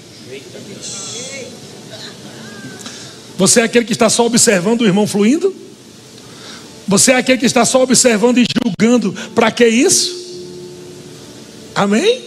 [3.37, 5.55] Você é aquele que está só observando o irmão fluindo?
[6.89, 9.13] Você é aquele que está só observando e julgando?
[9.35, 10.15] Para que isso?
[11.75, 12.23] Amém?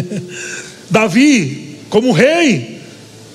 [0.90, 2.80] Davi, como rei,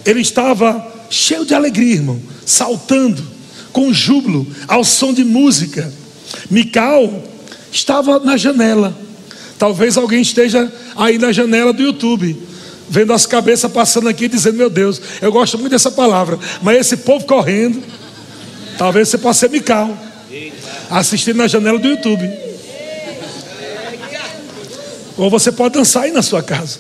[0.06, 3.24] ele estava cheio de alegria, irmão, saltando,
[3.72, 5.92] com júbilo, ao som de música.
[6.50, 7.24] Mical,
[7.72, 8.98] estava na janela.
[9.58, 12.38] Talvez alguém esteja aí na janela do YouTube,
[12.94, 16.98] vendo as cabeças passando aqui, dizendo: Meu Deus, eu gosto muito dessa palavra, mas esse
[16.98, 17.82] povo correndo,
[18.78, 19.98] talvez você possa ser Mical,
[20.92, 22.30] assistindo na janela do YouTube.
[25.18, 26.78] Ou você pode dançar aí na sua casa.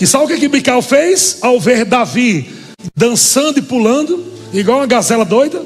[0.00, 2.52] E sabe o que, que Mical fez ao ver Davi
[2.96, 5.64] dançando e pulando, igual uma gazela doida?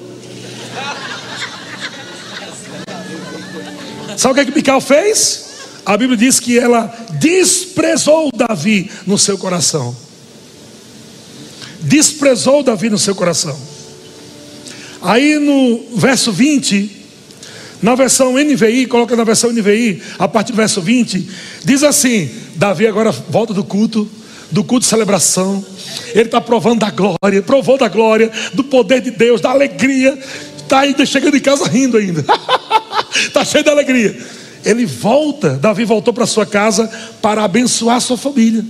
[4.14, 5.45] Sabe o que, que Mical fez?
[5.87, 9.97] A Bíblia diz que ela desprezou Davi no seu coração.
[11.80, 13.57] Desprezou Davi no seu coração.
[15.01, 16.91] Aí no verso 20,
[17.80, 21.30] na versão NVI, coloca na versão NVI, a partir do verso 20,
[21.64, 24.11] diz assim: Davi agora volta do culto,
[24.51, 25.64] do culto de celebração.
[26.09, 30.18] Ele está provando da glória, provou da glória, do poder de Deus, da alegria.
[30.59, 32.24] Está ainda chegando em casa rindo ainda.
[33.14, 34.36] Está cheio de alegria.
[34.66, 36.90] Ele volta, Davi voltou para sua casa
[37.22, 38.64] para abençoar sua família.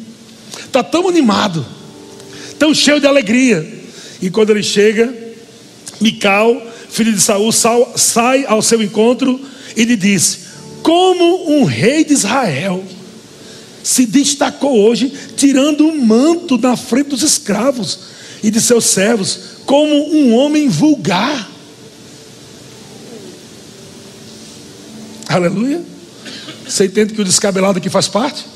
[0.58, 1.64] Está tão animado,
[2.58, 3.66] tão cheio de alegria.
[4.20, 5.12] E quando ele chega,
[5.98, 9.40] Mical, filho de Saul, sai ao seu encontro
[9.74, 10.40] e lhe disse:
[10.82, 12.84] Como um rei de Israel
[13.82, 18.00] se destacou hoje, tirando o manto na frente dos escravos
[18.42, 21.55] e de seus servos, como um homem vulgar.
[25.28, 25.82] Aleluia.
[26.66, 28.46] Você entende que o descabelado aqui faz parte?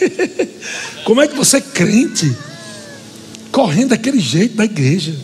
[1.04, 2.34] Como é que você é crente,
[3.50, 5.14] correndo daquele jeito da igreja?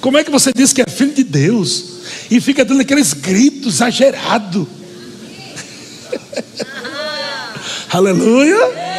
[0.00, 1.84] Como é que você diz que é filho de Deus
[2.30, 4.66] e fica dando aqueles gritos exagerados?
[7.90, 8.58] Aleluia!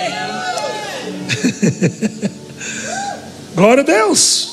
[3.55, 4.49] Glória a Deus!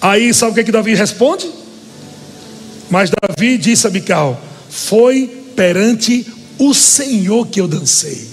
[0.00, 1.59] Aí sabe o que, é que Davi responde?
[2.90, 6.26] Mas Davi disse a Mical: Foi perante
[6.58, 8.28] o Senhor que eu dancei.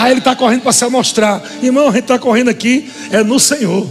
[0.00, 1.42] Ah, ele está correndo para se mostrar.
[1.60, 3.88] Irmão, a gente está correndo aqui, é no Senhor.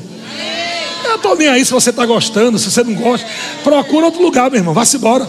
[1.03, 3.27] Eu estou nem aí se você está gostando, se você não gosta.
[3.63, 4.73] Procura outro lugar, meu irmão.
[4.73, 5.27] Vá-se embora.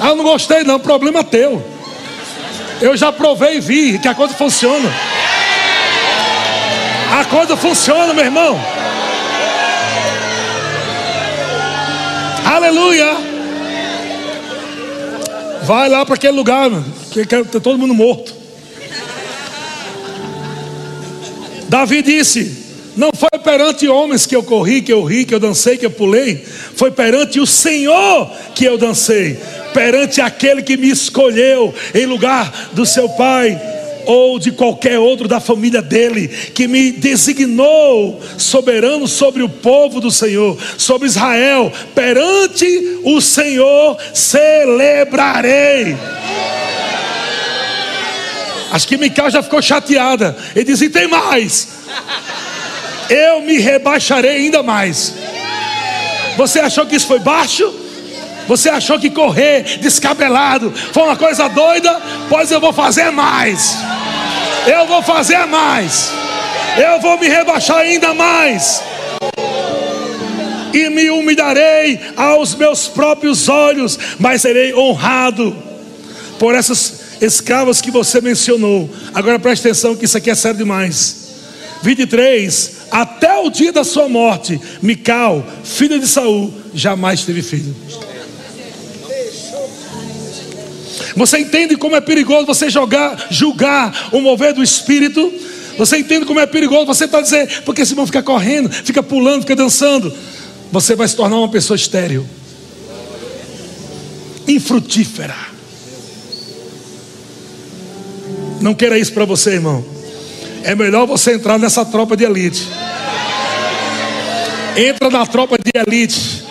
[0.00, 0.80] Ah, eu não gostei, não.
[0.80, 1.64] Problema teu.
[2.80, 4.92] Eu já provei e vi que a coisa funciona.
[7.10, 8.60] A coisa funciona, meu irmão.
[12.44, 13.16] Aleluia.
[15.62, 16.70] Vai lá para aquele lugar,
[17.10, 18.34] que quer ter todo mundo morto.
[21.68, 22.64] Davi disse:
[22.96, 25.90] Não foi perante homens que eu corri, que eu ri, que eu dancei, que eu
[25.90, 26.44] pulei.
[26.76, 29.38] Foi perante o Senhor que eu dancei.
[29.74, 33.75] Perante aquele que me escolheu em lugar do seu pai
[34.06, 40.10] ou de qualquer outro da família dele, que me designou soberano sobre o povo do
[40.10, 45.96] Senhor, sobre Israel, perante o Senhor celebrarei.
[48.70, 50.36] Acho que Micael já ficou chateada.
[50.54, 51.68] Ele diz: e tem mais.
[53.08, 55.14] Eu me rebaixarei ainda mais.
[56.36, 57.85] Você achou que isso foi baixo?
[58.46, 62.00] Você achou que correr descabelado foi uma coisa doida?
[62.28, 63.76] Pois eu vou fazer mais.
[64.66, 66.10] Eu vou fazer mais.
[66.76, 68.82] Eu vou me rebaixar ainda mais.
[70.72, 75.56] E me humilharei aos meus próprios olhos, mas serei honrado
[76.38, 78.90] por essas escravas que você mencionou.
[79.14, 81.26] Agora preste atenção que isso aqui é sério demais.
[81.82, 82.76] 23.
[82.90, 87.74] Até o dia da sua morte, Mical, filha de Saul, jamais teve filho.
[91.16, 95.32] Você entende como é perigoso você jogar, julgar o mover do Espírito?
[95.78, 99.40] Você entende como é perigoso você está dizendo, porque esse irmão fica correndo, fica pulando,
[99.40, 100.12] fica dançando.
[100.70, 102.26] Você vai se tornar uma pessoa estéril,
[104.46, 105.34] infrutífera.
[108.60, 109.84] Não queira isso para você, irmão.
[110.62, 112.66] É melhor você entrar nessa tropa de elite.
[114.76, 116.44] Entra na tropa de elite.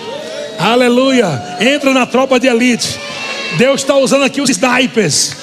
[0.58, 1.58] Aleluia.
[1.60, 3.00] Entra na tropa de elite.
[3.58, 5.36] Deus está usando aqui os snipers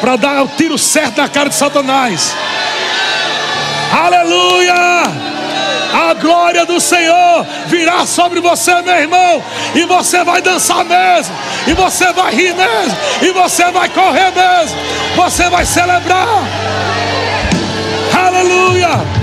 [0.00, 2.34] para dar o tiro certo na cara de Satanás.
[3.92, 4.74] Aleluia!
[5.92, 9.42] A glória do Senhor virá sobre você, meu irmão,
[9.74, 11.34] e você vai dançar mesmo,
[11.66, 14.78] e você vai rir mesmo, e você vai correr mesmo,
[15.16, 16.44] você vai celebrar.
[18.26, 19.18] Aleluia!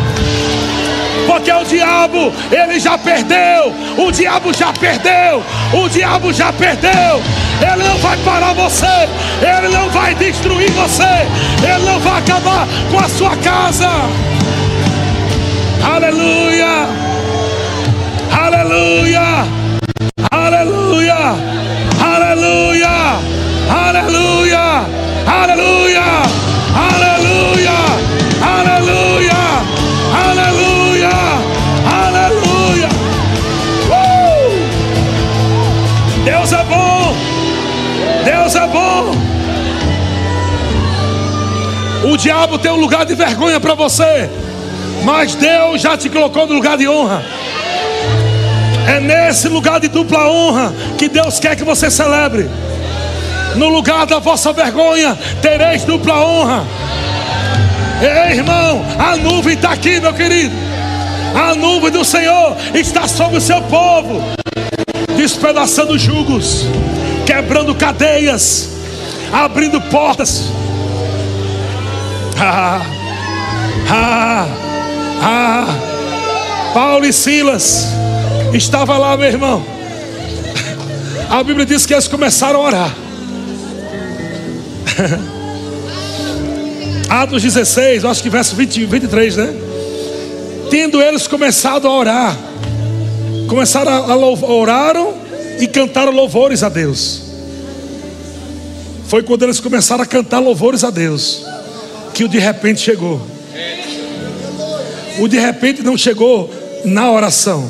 [1.25, 5.43] porque o diabo, ele já perdeu, o diabo já perdeu,
[5.73, 7.21] o diabo já perdeu,
[7.61, 9.07] Ele não vai parar você,
[9.41, 11.03] Ele não vai destruir você,
[11.63, 13.89] Ele não vai acabar com a sua casa.
[15.83, 16.87] Aleluia,
[18.31, 19.45] aleluia,
[20.31, 21.15] aleluia,
[22.01, 22.89] aleluia,
[23.63, 24.59] aleluia,
[25.27, 26.05] aleluia,
[26.81, 27.14] aleluia,
[38.35, 39.11] Deus é bom.
[42.11, 44.29] O diabo tem um lugar de vergonha para você,
[45.03, 47.23] mas Deus já te colocou no lugar de honra.
[48.87, 52.49] É nesse lugar de dupla honra que Deus quer que você celebre.
[53.55, 56.63] No lugar da vossa vergonha, tereis dupla honra.
[58.01, 60.53] Ei, irmão, a nuvem está aqui, meu querido.
[61.33, 64.21] A nuvem do Senhor está sobre o seu povo,
[65.15, 66.65] despedaçando jugos,
[67.25, 68.69] quebrando cadeias,
[69.31, 70.43] abrindo portas.
[72.37, 72.81] Ah,
[73.89, 74.47] ah,
[75.21, 75.67] ah.
[76.73, 77.87] Paulo e Silas
[78.53, 79.65] estava lá, meu irmão.
[81.29, 82.95] A Bíblia diz que eles começaram a orar.
[87.09, 89.53] Atos 16, acho que verso 20, 23, né?
[90.69, 92.37] Tendo eles começado a orar,
[93.47, 94.15] começaram a, a
[95.59, 97.21] e cantaram louvores a Deus.
[99.07, 101.45] Foi quando eles começaram a cantar louvores a Deus
[102.13, 103.21] que o de repente chegou.
[105.19, 106.51] O de repente não chegou
[106.83, 107.69] na oração.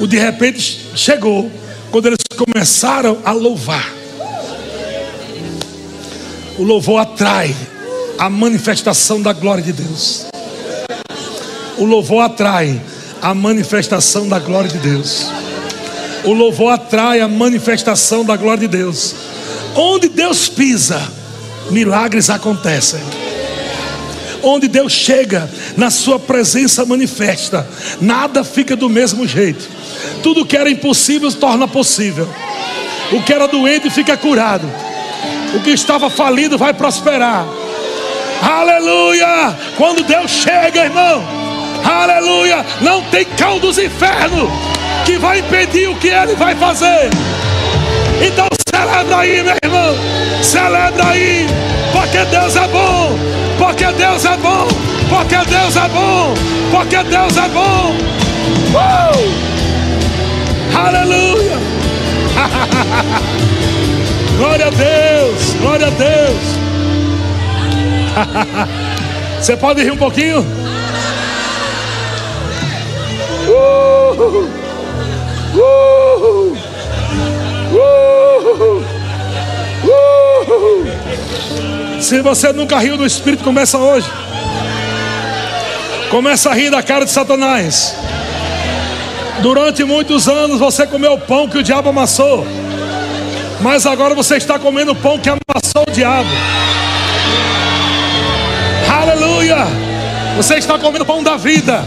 [0.00, 1.50] O de repente chegou
[1.90, 3.92] quando eles começaram a louvar.
[6.58, 7.54] O louvor atrai
[8.18, 10.26] a manifestação da glória de Deus.
[11.76, 12.80] O louvor atrai
[13.20, 15.26] a manifestação da glória de Deus.
[16.26, 19.14] O louvor atrai a manifestação da glória de Deus.
[19.76, 21.00] Onde Deus pisa,
[21.70, 23.00] milagres acontecem.
[24.42, 27.64] Onde Deus chega, na sua presença manifesta,
[28.00, 29.68] nada fica do mesmo jeito.
[30.20, 32.28] Tudo que era impossível se torna possível.
[33.12, 34.68] O que era doente fica curado.
[35.54, 37.46] O que estava falido vai prosperar.
[38.42, 39.56] Aleluia!
[39.76, 41.24] Quando Deus chega, irmão,
[41.84, 42.66] aleluia!
[42.80, 44.50] Não tem cão dos infernos
[45.06, 47.08] que vai impedir o que Ele vai fazer.
[48.20, 49.96] Então celebra aí, meu irmão,
[50.42, 51.46] celebra aí,
[51.92, 53.16] porque Deus é bom,
[53.56, 54.66] porque Deus é bom,
[55.08, 56.34] porque Deus é bom,
[56.72, 57.94] porque Deus é bom.
[58.74, 59.32] Uh!
[60.76, 61.56] Aleluia!
[64.36, 66.56] glória a Deus, glória a Deus.
[69.40, 70.44] Você pode rir um pouquinho?
[73.48, 74.55] Uh,
[82.00, 84.08] Se você nunca riu do Espírito, começa hoje.
[86.10, 87.96] Começa a rir da cara de Satanás.
[89.42, 92.46] Durante muitos anos você comeu o pão que o diabo amassou.
[93.60, 96.30] Mas agora você está comendo o pão que amassou o diabo.
[98.88, 99.66] Aleluia!
[100.36, 101.84] Você está comendo o pão da vida.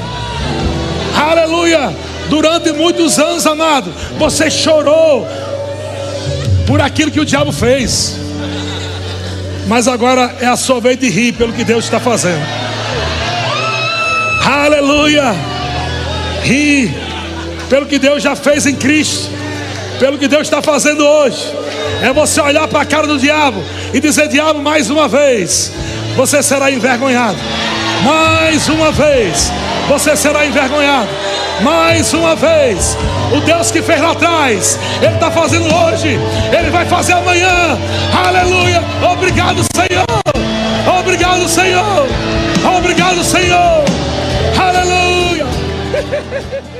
[1.15, 1.95] Aleluia!
[2.30, 5.27] Durante muitos anos, amado, você chorou
[6.67, 8.15] por aquilo que o diabo fez.
[9.67, 12.43] Mas agora é a sua vez de rir pelo que Deus está fazendo.
[14.45, 15.36] Aleluia!
[16.43, 16.93] Rir
[17.69, 19.30] pelo que Deus já fez em Cristo,
[19.99, 21.53] pelo que Deus está fazendo hoje.
[22.01, 25.72] É você olhar para a cara do diabo e dizer: Diabo, mais uma vez,
[26.15, 27.38] você será envergonhado.
[28.03, 29.51] Mais uma vez,
[29.88, 31.09] você será envergonhado.
[31.61, 32.97] Mais uma vez,
[33.35, 36.19] o Deus que fez lá atrás, Ele está fazendo hoje,
[36.57, 37.77] Ele vai fazer amanhã.
[38.26, 38.81] Aleluia!
[39.11, 40.05] Obrigado, Senhor.
[40.99, 42.07] Obrigado, Senhor.
[42.77, 43.84] Obrigado, Senhor.
[44.57, 45.45] Aleluia.